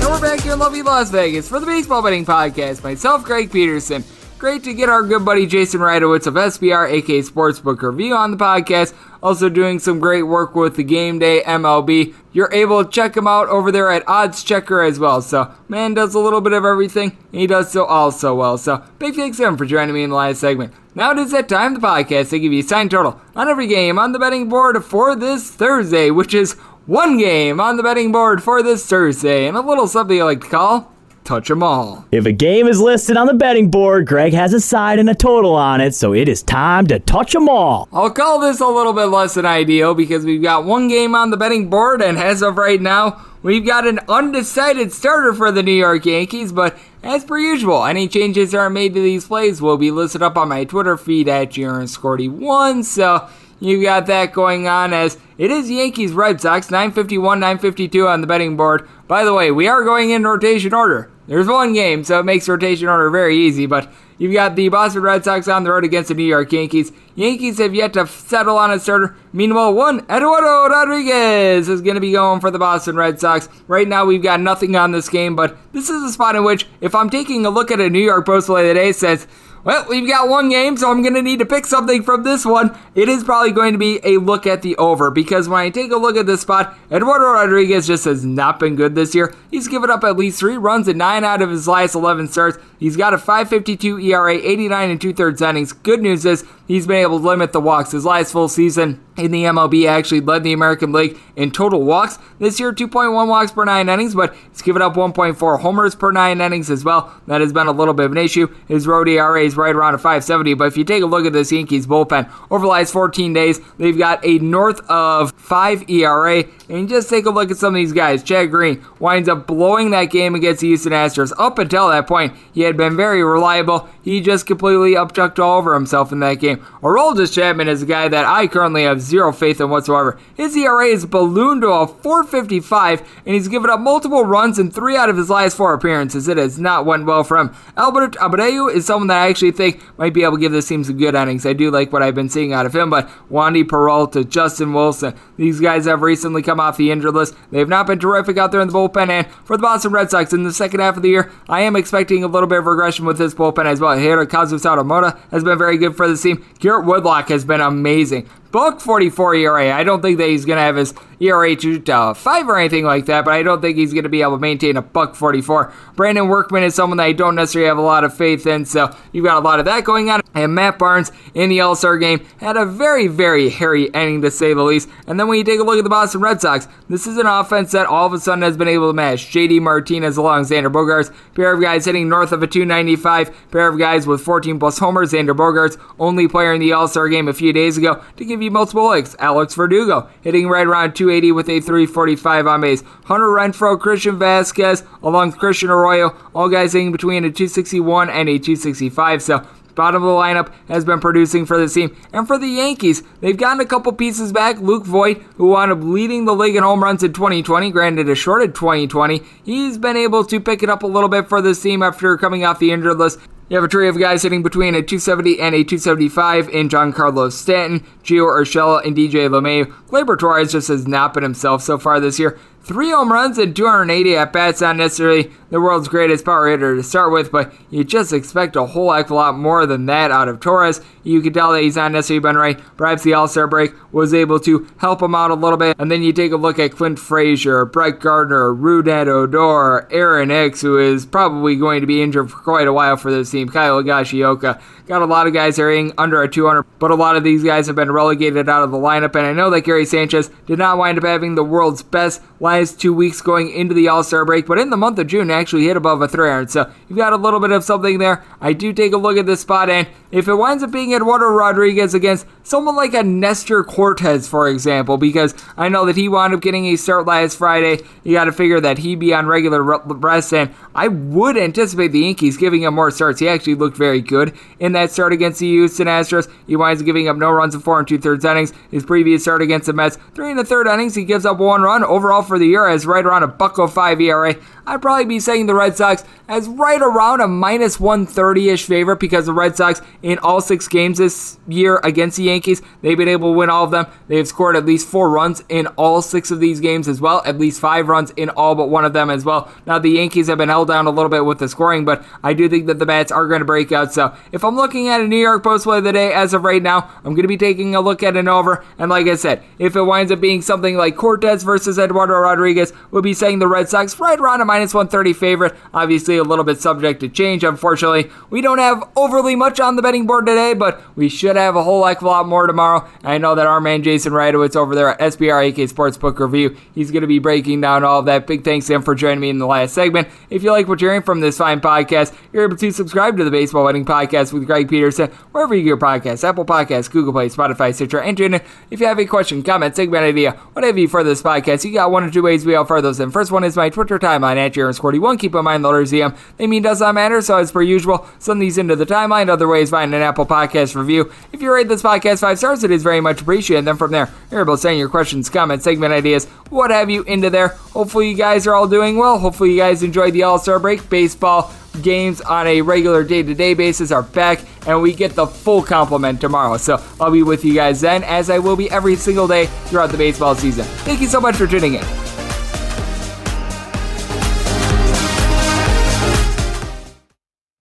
And 0.00 0.08
we're 0.12 0.20
back 0.20 0.42
here 0.42 0.52
in 0.52 0.58
lovely 0.60 0.82
Las 0.82 1.10
Vegas 1.10 1.48
for 1.48 1.58
the 1.58 1.66
Baseball 1.66 2.02
Betting 2.02 2.24
Podcast. 2.24 2.84
Myself, 2.84 3.24
Greg 3.24 3.50
Peterson. 3.50 4.04
Great 4.44 4.64
to 4.64 4.74
get 4.74 4.90
our 4.90 5.02
good 5.02 5.24
buddy 5.24 5.46
Jason 5.46 5.80
Radowitz 5.80 6.26
of 6.26 6.34
SBR, 6.34 6.90
aka 6.90 7.22
Sportsbook 7.22 7.80
Review, 7.80 8.14
on 8.14 8.30
the 8.30 8.36
podcast. 8.36 8.92
Also 9.22 9.48
doing 9.48 9.78
some 9.78 9.98
great 9.98 10.24
work 10.24 10.54
with 10.54 10.76
the 10.76 10.84
Game 10.84 11.18
Day 11.18 11.42
MLB. 11.46 12.14
You're 12.30 12.52
able 12.52 12.84
to 12.84 12.90
check 12.90 13.16
him 13.16 13.26
out 13.26 13.48
over 13.48 13.72
there 13.72 13.90
at 13.90 14.06
Odds 14.06 14.44
Checker 14.44 14.82
as 14.82 14.98
well. 14.98 15.22
So, 15.22 15.50
man 15.66 15.94
does 15.94 16.14
a 16.14 16.18
little 16.18 16.42
bit 16.42 16.52
of 16.52 16.66
everything. 16.66 17.16
And 17.32 17.40
he 17.40 17.46
does 17.46 17.72
so 17.72 17.86
all 17.86 18.12
so 18.12 18.34
well. 18.34 18.58
So, 18.58 18.84
big 18.98 19.14
thanks 19.14 19.38
to 19.38 19.46
him 19.46 19.56
for 19.56 19.64
joining 19.64 19.94
me 19.94 20.02
in 20.02 20.10
the 20.10 20.16
last 20.16 20.40
segment. 20.40 20.74
Now 20.94 21.12
it 21.12 21.16
is 21.16 21.30
that 21.30 21.48
time 21.48 21.72
the 21.72 21.80
podcast 21.80 22.28
to 22.28 22.38
give 22.38 22.52
you 22.52 22.60
a 22.60 22.64
sign 22.64 22.90
total 22.90 23.18
on 23.34 23.48
every 23.48 23.66
game 23.66 23.98
on 23.98 24.12
the 24.12 24.18
betting 24.18 24.50
board 24.50 24.84
for 24.84 25.16
this 25.16 25.50
Thursday, 25.50 26.10
which 26.10 26.34
is 26.34 26.52
one 26.84 27.16
game 27.16 27.60
on 27.60 27.78
the 27.78 27.82
betting 27.82 28.12
board 28.12 28.42
for 28.42 28.62
this 28.62 28.84
Thursday, 28.84 29.48
and 29.48 29.56
a 29.56 29.62
little 29.62 29.88
something 29.88 30.20
I 30.20 30.24
like 30.24 30.42
to 30.42 30.48
call 30.48 30.93
touch 31.24 31.48
them 31.48 31.62
all. 31.62 32.04
If 32.12 32.26
a 32.26 32.32
game 32.32 32.66
is 32.66 32.80
listed 32.80 33.16
on 33.16 33.26
the 33.26 33.34
betting 33.34 33.70
board, 33.70 34.06
Greg 34.06 34.32
has 34.32 34.52
a 34.52 34.60
side 34.60 34.98
and 34.98 35.08
a 35.08 35.14
total 35.14 35.54
on 35.54 35.80
it, 35.80 35.94
so 35.94 36.14
it 36.14 36.28
is 36.28 36.42
time 36.42 36.86
to 36.88 36.98
touch 36.98 37.32
them 37.32 37.48
all. 37.48 37.88
I'll 37.92 38.10
call 38.10 38.40
this 38.40 38.60
a 38.60 38.66
little 38.66 38.92
bit 38.92 39.06
less 39.06 39.34
than 39.34 39.46
ideal 39.46 39.94
because 39.94 40.24
we've 40.24 40.42
got 40.42 40.64
one 40.64 40.88
game 40.88 41.14
on 41.14 41.30
the 41.30 41.36
betting 41.36 41.70
board, 41.70 42.02
and 42.02 42.18
as 42.18 42.42
of 42.42 42.58
right 42.58 42.80
now, 42.80 43.24
we've 43.42 43.66
got 43.66 43.86
an 43.86 44.00
undecided 44.08 44.92
starter 44.92 45.32
for 45.32 45.50
the 45.50 45.62
New 45.62 45.72
York 45.72 46.06
Yankees, 46.06 46.52
but 46.52 46.78
as 47.02 47.24
per 47.24 47.38
usual, 47.38 47.84
any 47.84 48.08
changes 48.08 48.52
that 48.52 48.58
are 48.58 48.70
made 48.70 48.94
to 48.94 49.00
these 49.00 49.26
plays 49.26 49.60
will 49.60 49.76
be 49.76 49.90
listed 49.90 50.22
up 50.22 50.36
on 50.36 50.48
my 50.48 50.64
Twitter 50.64 50.96
feed 50.96 51.28
at 51.28 51.50
JaronScorty1, 51.50 52.84
so 52.84 53.28
you've 53.60 53.82
got 53.84 54.06
that 54.06 54.32
going 54.32 54.68
on 54.68 54.92
as 54.92 55.18
it 55.36 55.50
is 55.50 55.70
Yankees 55.70 56.12
Red 56.12 56.40
Sox, 56.40 56.70
951, 56.70 57.40
952 57.40 58.06
on 58.06 58.20
the 58.20 58.26
betting 58.26 58.56
board. 58.56 58.88
By 59.08 59.24
the 59.24 59.34
way, 59.34 59.50
we 59.50 59.66
are 59.68 59.82
going 59.84 60.10
in 60.10 60.22
rotation 60.22 60.72
order. 60.72 61.10
There's 61.26 61.46
one 61.46 61.72
game, 61.72 62.04
so 62.04 62.20
it 62.20 62.24
makes 62.24 62.48
rotation 62.48 62.86
order 62.86 63.08
very 63.08 63.36
easy, 63.36 63.64
but 63.64 63.90
you've 64.18 64.34
got 64.34 64.56
the 64.56 64.68
Boston 64.68 65.02
Red 65.02 65.24
Sox 65.24 65.48
on 65.48 65.64
the 65.64 65.70
road 65.70 65.84
against 65.84 66.08
the 66.08 66.14
New 66.14 66.24
York 66.24 66.52
Yankees. 66.52 66.92
Yankees 67.14 67.56
have 67.58 67.74
yet 67.74 67.94
to 67.94 68.06
settle 68.06 68.58
on 68.58 68.70
a 68.70 68.78
starter. 68.78 69.16
Meanwhile, 69.32 69.72
one 69.72 70.00
Eduardo 70.10 70.68
Rodriguez 70.68 71.68
is 71.70 71.80
going 71.80 71.94
to 71.94 72.00
be 72.00 72.12
going 72.12 72.40
for 72.40 72.50
the 72.50 72.58
Boston 72.58 72.96
Red 72.96 73.20
Sox. 73.20 73.48
Right 73.68 73.88
now, 73.88 74.04
we've 74.04 74.22
got 74.22 74.40
nothing 74.40 74.76
on 74.76 74.92
this 74.92 75.08
game, 75.08 75.34
but 75.34 75.56
this 75.72 75.88
is 75.88 76.02
a 76.02 76.12
spot 76.12 76.36
in 76.36 76.44
which, 76.44 76.66
if 76.82 76.94
I'm 76.94 77.08
taking 77.08 77.46
a 77.46 77.50
look 77.50 77.70
at 77.70 77.80
a 77.80 77.88
New 77.88 78.00
York 78.04 78.26
Post 78.26 78.48
today, 78.48 78.92
says 78.92 79.26
well, 79.64 79.86
we've 79.88 80.06
got 80.06 80.28
one 80.28 80.50
game, 80.50 80.76
so 80.76 80.90
I'm 80.90 81.00
going 81.00 81.14
to 81.14 81.22
need 81.22 81.38
to 81.38 81.46
pick 81.46 81.64
something 81.64 82.02
from 82.02 82.22
this 82.22 82.44
one. 82.44 82.76
It 82.94 83.08
is 83.08 83.24
probably 83.24 83.50
going 83.50 83.72
to 83.72 83.78
be 83.78 83.98
a 84.04 84.18
look 84.18 84.46
at 84.46 84.60
the 84.60 84.76
over 84.76 85.10
because 85.10 85.48
when 85.48 85.60
I 85.60 85.70
take 85.70 85.90
a 85.90 85.96
look 85.96 86.16
at 86.16 86.26
this 86.26 86.42
spot, 86.42 86.76
Eduardo 86.90 87.24
Rodriguez 87.24 87.86
just 87.86 88.04
has 88.04 88.24
not 88.24 88.60
been 88.60 88.76
good 88.76 88.94
this 88.94 89.14
year. 89.14 89.34
He's 89.50 89.66
given 89.66 89.90
up 89.90 90.04
at 90.04 90.18
least 90.18 90.38
three 90.38 90.58
runs 90.58 90.86
in 90.86 90.98
nine 90.98 91.24
out 91.24 91.40
of 91.40 91.48
his 91.48 91.66
last 91.66 91.94
11 91.94 92.28
starts. 92.28 92.58
He's 92.84 92.98
got 92.98 93.14
a 93.14 93.18
552 93.18 93.98
ERA, 93.98 94.34
89 94.34 94.90
and 94.90 95.00
two 95.00 95.14
thirds 95.14 95.40
innings. 95.40 95.72
Good 95.72 96.02
news 96.02 96.26
is 96.26 96.44
he's 96.68 96.86
been 96.86 96.98
able 96.98 97.18
to 97.18 97.26
limit 97.26 97.54
the 97.54 97.60
walks. 97.60 97.92
His 97.92 98.04
last 98.04 98.30
full 98.30 98.46
season 98.46 99.02
in 99.16 99.30
the 99.30 99.44
MLB 99.44 99.88
actually 99.88 100.20
led 100.20 100.42
the 100.42 100.52
American 100.52 100.92
League 100.92 101.18
in 101.36 101.50
total 101.50 101.82
walks. 101.82 102.18
This 102.38 102.60
year, 102.60 102.74
2.1 102.74 103.28
walks 103.28 103.52
per 103.52 103.64
nine 103.64 103.88
innings, 103.88 104.14
but 104.14 104.34
he's 104.50 104.60
given 104.60 104.82
up 104.82 104.94
1.4 104.94 105.60
homers 105.60 105.94
per 105.94 106.12
nine 106.12 106.42
innings 106.42 106.70
as 106.70 106.84
well. 106.84 107.14
That 107.26 107.40
has 107.40 107.54
been 107.54 107.68
a 107.68 107.72
little 107.72 107.94
bit 107.94 108.06
of 108.06 108.12
an 108.12 108.18
issue. 108.18 108.54
His 108.68 108.86
road 108.86 109.08
ERA 109.08 109.42
is 109.42 109.56
right 109.56 109.74
around 109.74 109.94
a 109.94 109.98
570, 109.98 110.52
but 110.54 110.66
if 110.66 110.76
you 110.76 110.84
take 110.84 111.02
a 111.02 111.06
look 111.06 111.24
at 111.24 111.32
this 111.32 111.52
Yankees 111.52 111.86
bullpen, 111.86 112.30
over 112.50 112.66
the 112.66 112.70
last 112.70 112.92
14 112.92 113.32
days, 113.32 113.60
they've 113.78 113.96
got 113.96 114.24
a 114.26 114.38
north 114.40 114.80
of 114.90 115.32
5 115.32 115.88
ERA. 115.88 116.44
And 116.68 116.88
just 116.88 117.10
take 117.10 117.26
a 117.26 117.30
look 117.30 117.50
at 117.50 117.58
some 117.58 117.74
of 117.74 117.78
these 117.78 117.92
guys. 117.92 118.22
Chad 118.22 118.50
Green 118.50 118.84
winds 118.98 119.28
up 119.28 119.46
blowing 119.46 119.90
that 119.90 120.06
game 120.06 120.34
against 120.34 120.62
the 120.62 120.68
Houston 120.68 120.92
Astros. 120.92 121.32
Up 121.38 121.58
until 121.58 121.90
that 121.90 122.06
point, 122.06 122.34
he 122.52 122.62
had 122.62 122.73
been 122.76 122.96
very 122.96 123.22
reliable. 123.22 123.88
He 124.02 124.20
just 124.20 124.46
completely 124.46 124.92
upchucked 124.92 125.38
all 125.38 125.58
over 125.58 125.74
himself 125.74 126.12
in 126.12 126.20
that 126.20 126.34
game. 126.34 126.58
Aroldis 126.82 127.32
Chapman 127.32 127.68
is 127.68 127.82
a 127.82 127.86
guy 127.86 128.08
that 128.08 128.24
I 128.26 128.46
currently 128.46 128.84
have 128.84 129.00
zero 129.00 129.32
faith 129.32 129.60
in 129.60 129.70
whatsoever. 129.70 130.18
His 130.34 130.56
ERA 130.56 130.86
is 130.86 131.06
ballooned 131.06 131.62
to 131.62 131.68
a 131.68 131.86
455, 131.86 133.00
and 133.24 133.34
he's 133.34 133.48
given 133.48 133.70
up 133.70 133.80
multiple 133.80 134.24
runs 134.24 134.58
in 134.58 134.70
three 134.70 134.96
out 134.96 135.08
of 135.08 135.16
his 135.16 135.30
last 135.30 135.56
four 135.56 135.72
appearances. 135.72 136.28
It 136.28 136.36
has 136.36 136.58
not 136.58 136.86
went 136.86 137.06
well 137.06 137.24
for 137.24 137.38
him. 137.38 137.54
Albert 137.76 138.14
Abreu 138.16 138.72
is 138.72 138.86
someone 138.86 139.08
that 139.08 139.22
I 139.22 139.28
actually 139.28 139.52
think 139.52 139.82
might 139.98 140.14
be 140.14 140.22
able 140.22 140.36
to 140.36 140.40
give 140.40 140.52
this 140.52 140.68
team 140.68 140.84
some 140.84 140.98
good 140.98 141.14
innings. 141.14 141.46
I 141.46 141.52
do 141.52 141.70
like 141.70 141.92
what 141.92 142.02
I've 142.02 142.14
been 142.14 142.28
seeing 142.28 142.52
out 142.52 142.66
of 142.66 142.74
him, 142.74 142.90
but 142.90 143.08
Wandy 143.30 143.66
Peralta, 143.66 144.24
Justin 144.24 144.72
Wilson, 144.72 145.14
these 145.36 145.60
guys 145.60 145.86
have 145.86 146.02
recently 146.02 146.42
come 146.42 146.60
off 146.60 146.76
the 146.76 146.90
injured 146.90 147.14
list. 147.14 147.34
They 147.50 147.58
have 147.58 147.68
not 147.68 147.86
been 147.86 147.98
terrific 147.98 148.38
out 148.38 148.52
there 148.52 148.60
in 148.60 148.68
the 148.68 148.74
bullpen, 148.74 149.08
and 149.08 149.26
for 149.44 149.56
the 149.56 149.62
Boston 149.62 149.92
Red 149.92 150.10
Sox 150.10 150.32
in 150.32 150.44
the 150.44 150.52
second 150.52 150.80
half 150.80 150.96
of 150.96 151.02
the 151.02 151.08
year, 151.08 151.32
I 151.48 151.62
am 151.62 151.76
expecting 151.76 152.22
a 152.22 152.28
little 152.28 152.48
bit 152.48 152.53
of 152.58 152.66
regression 152.66 153.04
with 153.04 153.18
this 153.18 153.34
bullpen 153.34 153.66
as 153.66 153.80
well. 153.80 153.96
Hirokazu 153.96 154.58
Sawamura 154.58 155.18
has 155.30 155.44
been 155.44 155.58
very 155.58 155.76
good 155.76 155.96
for 155.96 156.08
the 156.08 156.16
team. 156.16 156.44
Garrett 156.58 156.86
Whitlock 156.86 157.28
has 157.28 157.44
been 157.44 157.60
amazing. 157.60 158.28
Buck 158.54 158.80
44 158.80 159.34
ERA. 159.34 159.74
I 159.74 159.82
don't 159.82 160.00
think 160.00 160.18
that 160.18 160.28
he's 160.28 160.44
going 160.44 160.58
to 160.58 160.62
have 160.62 160.76
his 160.76 160.94
ERA 161.18 161.56
to 161.56 161.82
uh, 161.92 162.14
5 162.14 162.48
or 162.48 162.56
anything 162.56 162.84
like 162.84 163.06
that, 163.06 163.24
but 163.24 163.34
I 163.34 163.42
don't 163.42 163.60
think 163.60 163.76
he's 163.76 163.92
going 163.92 164.04
to 164.04 164.08
be 164.08 164.22
able 164.22 164.36
to 164.36 164.38
maintain 164.38 164.76
a 164.76 164.82
buck 164.82 165.16
44. 165.16 165.72
Brandon 165.96 166.28
Workman 166.28 166.62
is 166.62 166.72
someone 166.72 166.98
that 166.98 167.04
I 167.04 167.12
don't 167.12 167.34
necessarily 167.34 167.66
have 167.66 167.78
a 167.78 167.82
lot 167.82 168.04
of 168.04 168.16
faith 168.16 168.46
in, 168.46 168.64
so 168.64 168.94
you've 169.10 169.24
got 169.24 169.38
a 169.38 169.44
lot 169.44 169.58
of 169.58 169.64
that 169.64 169.82
going 169.82 170.08
on. 170.08 170.20
And 170.34 170.54
Matt 170.54 170.78
Barnes 170.78 171.12
in 171.34 171.50
the 171.50 171.60
All 171.60 171.76
Star 171.76 171.96
game 171.98 172.24
had 172.38 172.56
a 172.56 172.64
very, 172.64 173.06
very 173.06 173.48
hairy 173.48 173.92
ending 173.94 174.22
to 174.22 174.30
say 174.30 174.54
the 174.54 174.62
least. 174.62 174.88
And 175.06 175.18
then 175.18 175.28
when 175.28 175.38
you 175.38 175.44
take 175.44 175.60
a 175.60 175.62
look 175.62 175.78
at 175.78 175.84
the 175.84 175.90
Boston 175.90 176.20
Red 176.20 176.40
Sox, 176.40 176.66
this 176.88 177.06
is 177.06 177.18
an 177.18 177.26
offense 177.26 177.70
that 177.72 177.86
all 177.86 178.06
of 178.06 178.12
a 178.12 178.18
sudden 178.18 178.42
has 178.42 178.56
been 178.56 178.68
able 178.68 178.88
to 178.88 178.92
match 178.92 179.32
JD 179.32 179.62
Martinez 179.62 180.16
along 180.16 180.44
Xander 180.44 180.72
Bogaerts, 180.72 181.14
pair 181.34 181.52
of 181.52 181.60
guys 181.60 181.84
hitting 181.84 182.08
north 182.08 182.32
of 182.32 182.42
a 182.42 182.48
295, 182.48 183.50
pair 183.52 183.68
of 183.68 183.78
guys 183.78 184.06
with 184.06 184.20
14 184.20 184.58
plus 184.58 184.78
homers. 184.78 185.12
Xander 185.12 185.36
Bogaerts, 185.36 185.80
only 186.00 186.26
player 186.26 186.52
in 186.52 186.60
the 186.60 186.72
All 186.72 186.88
Star 186.88 187.08
game 187.08 187.28
a 187.28 187.32
few 187.32 187.52
days 187.52 187.78
ago 187.78 188.02
to 188.16 188.24
give 188.24 188.42
you 188.42 188.43
multiple 188.50 188.86
likes. 188.86 189.16
Alex 189.18 189.54
Verdugo 189.54 190.08
hitting 190.22 190.48
right 190.48 190.66
around 190.66 190.94
280 190.94 191.32
with 191.32 191.48
a 191.48 191.60
345 191.60 192.46
on 192.46 192.60
base. 192.60 192.82
Hunter 193.04 193.26
Renfroe, 193.26 193.78
Christian 193.78 194.18
Vázquez, 194.18 194.86
along 195.02 195.30
with 195.30 195.38
Christian 195.38 195.70
Arroyo, 195.70 196.16
all 196.34 196.48
guys 196.48 196.72
hitting 196.72 196.92
between 196.92 197.24
a 197.24 197.30
261 197.30 198.10
and 198.10 198.28
a 198.28 198.38
265. 198.38 199.22
So 199.22 199.46
bottom 199.74 200.02
of 200.02 200.08
the 200.08 200.14
lineup 200.14 200.52
has 200.68 200.84
been 200.84 201.00
producing 201.00 201.46
for 201.46 201.58
the 201.58 201.68
team. 201.68 201.96
And 202.12 202.26
for 202.26 202.38
the 202.38 202.48
Yankees, 202.48 203.02
they've 203.20 203.36
gotten 203.36 203.60
a 203.60 203.66
couple 203.66 203.92
pieces 203.92 204.32
back. 204.32 204.58
Luke 204.58 204.84
Voit, 204.84 205.18
who 205.36 205.48
wound 205.48 205.72
up 205.72 205.82
leading 205.82 206.24
the 206.24 206.34
league 206.34 206.56
in 206.56 206.62
home 206.62 206.82
runs 206.82 207.02
in 207.02 207.12
2020, 207.12 207.70
granted 207.70 208.08
a 208.08 208.14
shorted 208.14 208.54
2020, 208.54 209.22
he's 209.44 209.78
been 209.78 209.96
able 209.96 210.24
to 210.24 210.40
pick 210.40 210.62
it 210.62 210.70
up 210.70 210.82
a 210.82 210.86
little 210.86 211.08
bit 211.08 211.28
for 211.28 211.42
this 211.42 211.62
team 211.62 211.82
after 211.82 212.16
coming 212.16 212.44
off 212.44 212.58
the 212.58 212.70
injured 212.72 212.98
list. 212.98 213.18
You 213.50 213.58
have 213.58 213.64
a 213.64 213.68
trio 213.68 213.90
of 213.90 213.98
guys 213.98 214.22
hitting 214.22 214.42
between 214.42 214.74
a 214.74 214.80
270 214.80 215.38
and 215.38 215.54
a 215.54 215.62
275 215.62 216.48
in 216.48 216.70
Giancarlo 216.70 217.30
Stanton, 217.30 217.86
Gio 218.02 218.26
Urshela, 218.26 218.82
and 218.84 218.96
DJ 218.96 219.28
LeMahieu. 219.28 219.66
Gleyber 219.86 220.18
Torres 220.18 220.52
just 220.52 220.68
has 220.68 220.88
not 220.88 221.12
been 221.12 221.22
himself 221.22 221.62
so 221.62 221.76
far 221.78 222.00
this 222.00 222.18
year. 222.18 222.38
Three 222.64 222.92
home 222.92 223.12
runs 223.12 223.36
and 223.36 223.54
280 223.54 224.16
at 224.16 224.32
bats, 224.32 224.62
not 224.62 224.76
necessarily 224.76 225.30
the 225.50 225.60
world's 225.60 225.86
greatest 225.86 226.24
power 226.24 226.48
hitter 226.48 226.74
to 226.74 226.82
start 226.82 227.12
with, 227.12 227.30
but 227.30 227.52
you 227.70 227.84
just 227.84 228.12
expect 228.12 228.56
a 228.56 228.64
whole 228.64 228.90
heck 228.90 229.06
of 229.06 229.10
a 229.10 229.14
lot 229.14 229.36
more 229.36 229.66
than 229.66 229.84
that 229.86 230.10
out 230.10 230.28
of 230.28 230.40
Torres. 230.40 230.80
You 231.02 231.20
can 231.20 231.34
tell 231.34 231.52
that 231.52 231.62
he's 231.62 231.76
not 231.76 231.92
necessarily 231.92 232.22
been 232.22 232.36
right. 232.36 232.58
Perhaps 232.78 233.02
the 233.02 233.12
All 233.12 233.28
Star 233.28 233.46
break 233.46 233.72
was 233.92 234.14
able 234.14 234.40
to 234.40 234.66
help 234.78 235.02
him 235.02 235.14
out 235.14 235.30
a 235.30 235.34
little 235.34 235.58
bit. 235.58 235.76
And 235.78 235.90
then 235.90 236.02
you 236.02 236.12
take 236.12 236.32
a 236.32 236.36
look 236.36 236.58
at 236.58 236.72
Clint 236.72 236.98
Frazier, 236.98 237.66
Brett 237.66 238.00
Gardner, 238.00 238.52
Rougned 238.54 239.06
Odor, 239.06 239.86
Aaron 239.92 240.30
Hicks, 240.30 240.62
who 240.62 240.78
is 240.78 241.04
probably 241.04 241.56
going 241.56 241.82
to 241.82 241.86
be 241.86 242.02
injured 242.02 242.30
for 242.30 242.38
quite 242.38 242.66
a 242.66 242.72
while 242.72 242.96
for 242.96 243.12
this 243.12 243.30
team, 243.30 243.50
Kyle 243.50 243.82
Higashioka. 243.82 244.60
Got 244.86 245.02
a 245.02 245.06
lot 245.06 245.26
of 245.26 245.34
guys 245.34 245.56
hitting 245.56 245.92
under 245.96 246.22
a 246.22 246.28
200, 246.28 246.62
but 246.78 246.90
a 246.90 246.94
lot 246.94 247.16
of 247.16 247.24
these 247.24 247.44
guys 247.44 247.66
have 247.66 247.76
been 247.76 247.92
relegated 247.92 248.48
out 248.48 248.62
of 248.62 248.70
the 248.70 248.76
lineup. 248.76 249.14
And 249.14 249.26
I 249.26 249.32
know 249.32 249.50
that 249.50 249.60
Gary 249.60 249.84
Sanchez 249.84 250.30
did 250.46 250.58
not 250.58 250.78
wind 250.78 250.98
up 250.98 251.04
having 251.04 251.34
the 251.34 251.44
world's 251.44 251.82
best 251.82 252.22
last 252.58 252.80
two 252.80 252.94
weeks 252.94 253.20
going 253.20 253.50
into 253.50 253.74
the 253.74 253.88
All 253.88 254.04
Star 254.04 254.24
break, 254.24 254.46
but 254.46 254.58
in 254.58 254.70
the 254.70 254.76
month 254.76 254.98
of 254.98 255.08
June 255.08 255.30
actually 255.30 255.64
hit 255.64 255.76
above 255.76 256.00
a 256.02 256.08
300. 256.08 256.50
So 256.50 256.70
you've 256.88 256.98
got 256.98 257.12
a 257.12 257.16
little 257.16 257.40
bit 257.40 257.50
of 257.50 257.64
something 257.64 257.98
there. 257.98 258.22
I 258.40 258.52
do 258.52 258.72
take 258.72 258.92
a 258.92 258.96
look 258.96 259.16
at 259.16 259.26
this 259.26 259.40
spot, 259.40 259.68
and 259.68 259.88
if 260.12 260.28
it 260.28 260.34
winds 260.34 260.62
up 260.62 260.70
being 260.70 260.92
Eduardo 260.92 261.26
Rodriguez 261.26 261.94
against 261.94 262.26
someone 262.44 262.76
like 262.76 262.94
a 262.94 263.02
Nestor 263.02 263.64
Cortes, 263.64 264.28
for 264.28 264.48
example, 264.48 264.96
because 264.96 265.34
I 265.56 265.68
know 265.68 265.84
that 265.86 265.96
he 265.96 266.08
wound 266.08 266.32
up 266.32 266.42
getting 266.42 266.66
a 266.66 266.76
start 266.76 267.06
last 267.06 267.38
Friday, 267.38 267.82
you 268.04 268.12
got 268.12 268.24
to 268.24 268.32
figure 268.32 268.60
that 268.60 268.78
he'd 268.78 269.00
be 269.00 269.12
on 269.12 269.26
regular 269.26 269.62
rest, 269.62 270.32
and 270.32 270.54
I 270.74 270.88
would 270.88 271.36
anticipate 271.36 271.88
the 271.88 272.00
Yankees 272.00 272.36
giving 272.36 272.62
him 272.62 272.74
more 272.74 272.92
starts. 272.92 273.18
He 273.18 273.28
actually 273.28 273.56
looked 273.56 273.76
very 273.76 274.00
good 274.00 274.32
in 274.60 274.72
that 274.72 274.92
start 274.92 275.12
against 275.12 275.40
the 275.40 275.48
Houston 275.48 275.88
Astros. 275.88 276.30
He 276.46 276.54
winds 276.54 276.82
up 276.82 276.86
giving 276.86 277.08
up 277.08 277.16
no 277.16 277.30
runs 277.30 277.54
in 277.54 277.60
four 277.60 277.80
and 277.80 277.88
two 277.88 277.98
thirds 277.98 278.24
innings. 278.24 278.52
His 278.70 278.84
previous 278.84 279.22
start 279.22 279.42
against 279.42 279.66
the 279.66 279.72
Mets, 279.72 279.98
three 280.14 280.30
and 280.30 280.38
a 280.38 280.44
third 280.44 280.68
innings, 280.68 280.94
he 280.94 281.04
gives 281.04 281.26
up 281.26 281.38
one 281.38 281.62
run. 281.62 281.82
Overall 281.82 282.22
for 282.22 282.38
the 282.38 282.43
year, 282.46 282.66
as 282.66 282.86
right 282.86 283.04
around 283.04 283.22
a 283.22 283.28
buck 283.28 283.56
05 283.56 284.00
ERA. 284.00 284.36
I'd 284.66 284.80
probably 284.80 285.04
be 285.04 285.20
saying 285.20 285.46
the 285.46 285.54
Red 285.54 285.76
Sox 285.76 286.04
as 286.26 286.48
right 286.48 286.80
around 286.80 287.20
a 287.20 287.28
minus 287.28 287.78
130 287.78 288.48
ish 288.48 288.64
favorite 288.64 288.98
because 288.98 289.26
the 289.26 289.32
Red 289.32 289.56
Sox, 289.56 289.82
in 290.02 290.18
all 290.20 290.40
six 290.40 290.68
games 290.68 290.98
this 290.98 291.38
year 291.46 291.80
against 291.84 292.16
the 292.16 292.24
Yankees, 292.24 292.62
they've 292.80 292.96
been 292.96 293.08
able 293.08 293.32
to 293.32 293.38
win 293.38 293.50
all 293.50 293.64
of 293.64 293.70
them. 293.70 293.86
They've 294.08 294.26
scored 294.26 294.56
at 294.56 294.64
least 294.64 294.88
four 294.88 295.10
runs 295.10 295.44
in 295.48 295.66
all 295.76 296.00
six 296.00 296.30
of 296.30 296.40
these 296.40 296.60
games 296.60 296.88
as 296.88 297.00
well, 297.00 297.22
at 297.26 297.38
least 297.38 297.60
five 297.60 297.88
runs 297.88 298.10
in 298.12 298.30
all 298.30 298.54
but 298.54 298.70
one 298.70 298.84
of 298.84 298.92
them 298.94 299.10
as 299.10 299.24
well. 299.24 299.52
Now, 299.66 299.78
the 299.78 299.90
Yankees 299.90 300.28
have 300.28 300.38
been 300.38 300.48
held 300.48 300.68
down 300.68 300.86
a 300.86 300.90
little 300.90 301.10
bit 301.10 301.24
with 301.24 301.38
the 301.38 301.48
scoring, 301.48 301.84
but 301.84 302.04
I 302.22 302.32
do 302.32 302.48
think 302.48 302.66
that 302.66 302.78
the 302.78 302.86
bats 302.86 303.12
are 303.12 303.26
going 303.26 303.40
to 303.40 303.44
break 303.44 303.70
out. 303.72 303.92
So, 303.92 304.14
if 304.32 304.44
I'm 304.44 304.56
looking 304.56 304.88
at 304.88 305.00
a 305.00 305.06
New 305.06 305.18
York 305.18 305.42
Post 305.42 305.64
play 305.64 305.78
of 305.78 305.84
the 305.84 305.92
day 305.92 306.12
as 306.12 306.32
of 306.32 306.44
right 306.44 306.62
now, 306.62 306.90
I'm 306.98 307.14
going 307.14 307.22
to 307.22 307.28
be 307.28 307.36
taking 307.36 307.74
a 307.74 307.80
look 307.80 308.02
at 308.02 308.16
an 308.16 308.28
over. 308.28 308.64
And 308.78 308.90
like 308.90 309.06
I 309.06 309.16
said, 309.16 309.42
if 309.58 309.76
it 309.76 309.82
winds 309.82 310.10
up 310.10 310.20
being 310.20 310.40
something 310.40 310.76
like 310.76 310.96
Cortes 310.96 311.42
versus 311.42 311.78
Eduardo 311.78 312.14
Rodriguez, 312.14 312.72
we'll 312.90 313.02
be 313.02 313.14
saying 313.14 313.40
the 313.40 313.48
Red 313.48 313.68
Sox 313.68 313.98
right 314.00 314.18
around 314.18 314.40
a 314.40 314.44
minus 314.54 314.72
130 314.72 315.12
favorite. 315.14 315.52
Obviously, 315.72 316.16
a 316.16 316.22
little 316.22 316.44
bit 316.44 316.60
subject 316.60 317.00
to 317.00 317.08
change, 317.08 317.42
unfortunately. 317.42 318.08
We 318.30 318.40
don't 318.40 318.58
have 318.58 318.88
overly 318.94 319.34
much 319.34 319.58
on 319.58 319.74
the 319.74 319.82
betting 319.82 320.06
board 320.06 320.26
today, 320.26 320.54
but 320.54 320.80
we 320.96 321.08
should 321.08 321.34
have 321.34 321.56
a 321.56 321.64
whole 321.64 321.84
heck 321.84 321.96
of 321.98 322.04
a 322.04 322.06
lot 322.06 322.28
more 322.28 322.46
tomorrow. 322.46 322.88
I 323.02 323.18
know 323.18 323.34
that 323.34 323.48
our 323.48 323.60
man 323.60 323.82
Jason 323.82 324.12
Radowitz 324.12 324.54
over 324.54 324.76
there 324.76 324.90
at 324.90 325.00
SBR 325.00 325.48
AK 325.48 325.56
Sportsbook 325.70 326.20
Review, 326.20 326.56
he's 326.72 326.92
going 326.92 327.00
to 327.00 327.08
be 327.08 327.18
breaking 327.18 327.62
down 327.62 327.82
all 327.82 327.98
of 327.98 328.06
that. 328.06 328.28
Big 328.28 328.44
thanks 328.44 328.68
to 328.68 328.74
him 328.74 328.82
for 328.82 328.94
joining 328.94 329.18
me 329.18 329.28
in 329.28 329.38
the 329.38 329.46
last 329.46 329.74
segment. 329.74 330.06
If 330.30 330.44
you 330.44 330.52
like 330.52 330.68
what 330.68 330.80
you're 330.80 330.92
hearing 330.92 331.02
from 331.02 331.18
this 331.18 331.38
fine 331.38 331.60
podcast, 331.60 332.16
you're 332.32 332.44
able 332.44 332.56
to 332.56 332.70
subscribe 332.70 333.16
to 333.16 333.24
the 333.24 333.32
Baseball 333.32 333.66
Betting 333.66 333.84
Podcast 333.84 334.32
with 334.32 334.46
Greg 334.46 334.68
Peterson, 334.68 335.10
wherever 335.32 335.52
you 335.52 335.62
get 335.62 335.68
your 335.68 335.78
podcasts, 335.78 336.22
Apple 336.22 336.44
Podcasts, 336.44 336.88
Google 336.88 337.12
Play, 337.12 337.28
Spotify, 337.28 337.74
Stitcher, 337.74 338.00
and 338.00 338.16
TuneIn. 338.16 338.44
If 338.70 338.78
you 338.78 338.86
have 338.86 339.00
a 339.00 339.06
question, 339.06 339.42
comment, 339.42 339.74
segment 339.74 340.04
idea, 340.04 340.32
whatever 340.52 340.78
you 340.78 340.86
for 340.86 341.02
this 341.02 341.22
podcast, 341.22 341.64
you 341.64 341.72
got 341.72 341.90
one 341.90 342.04
or 342.04 342.10
two 342.12 342.22
ways 342.22 342.46
we 342.46 342.54
offer 342.54 342.80
those 342.80 343.00
in. 343.00 343.10
First 343.10 343.32
one 343.32 343.42
is 343.42 343.56
my 343.56 343.68
Twitter 343.68 343.98
timeline 343.98 344.36
at 344.44 344.52
JaronSquarty1. 344.54 345.18
Keep 345.18 345.34
in 345.34 345.44
mind 345.44 345.64
the 345.64 345.68
letters 345.68 345.92
EM. 345.92 346.14
They 346.36 346.46
mean 346.46 346.62
does 346.62 346.80
not 346.80 346.94
matter, 346.94 347.20
so 347.20 347.38
as 347.38 347.50
per 347.50 347.62
usual, 347.62 348.06
send 348.18 348.40
these 348.40 348.58
into 348.58 348.76
the 348.76 348.86
timeline. 348.86 349.28
Other 349.28 349.48
ways, 349.48 349.70
find 349.70 349.94
an 349.94 350.02
Apple 350.02 350.26
Podcast 350.26 350.74
review. 350.74 351.12
If 351.32 351.42
you 351.42 351.52
rate 351.52 351.68
this 351.68 351.82
podcast 351.82 352.20
five 352.20 352.38
stars, 352.38 352.64
it 352.64 352.70
is 352.70 352.82
very 352.82 353.00
much 353.00 353.22
appreciated. 353.22 353.64
Then 353.64 353.76
from 353.76 353.92
there, 353.92 354.10
you're 354.30 354.42
able 354.42 354.56
to 354.56 354.60
send 354.60 354.78
your 354.78 354.88
questions, 354.88 355.28
comments, 355.28 355.64
segment 355.64 355.92
ideas, 355.92 356.26
what 356.50 356.70
have 356.70 356.90
you 356.90 357.02
into 357.04 357.30
there. 357.30 357.48
Hopefully, 357.48 358.10
you 358.10 358.16
guys 358.16 358.46
are 358.46 358.54
all 358.54 358.68
doing 358.68 358.96
well. 358.96 359.18
Hopefully, 359.18 359.52
you 359.52 359.58
guys 359.58 359.82
enjoyed 359.82 360.12
the 360.12 360.22
All 360.22 360.38
Star 360.38 360.58
break. 360.58 360.88
Baseball 360.88 361.52
games 361.82 362.20
on 362.20 362.46
a 362.46 362.62
regular 362.62 363.04
day 363.04 363.22
to 363.22 363.34
day 363.34 363.54
basis 363.54 363.90
are 363.90 364.02
back, 364.02 364.40
and 364.66 364.80
we 364.80 364.92
get 364.92 365.12
the 365.14 365.26
full 365.26 365.62
complement 365.62 366.20
tomorrow. 366.20 366.56
So 366.56 366.82
I'll 367.00 367.10
be 367.10 367.22
with 367.22 367.44
you 367.44 367.54
guys 367.54 367.80
then, 367.80 368.04
as 368.04 368.30
I 368.30 368.38
will 368.38 368.56
be 368.56 368.70
every 368.70 368.96
single 368.96 369.26
day 369.26 369.46
throughout 369.66 369.90
the 369.90 369.98
baseball 369.98 370.34
season. 370.34 370.64
Thank 370.84 371.00
you 371.00 371.08
so 371.08 371.20
much 371.20 371.36
for 371.36 371.46
tuning 371.46 371.74
in. 371.74 372.13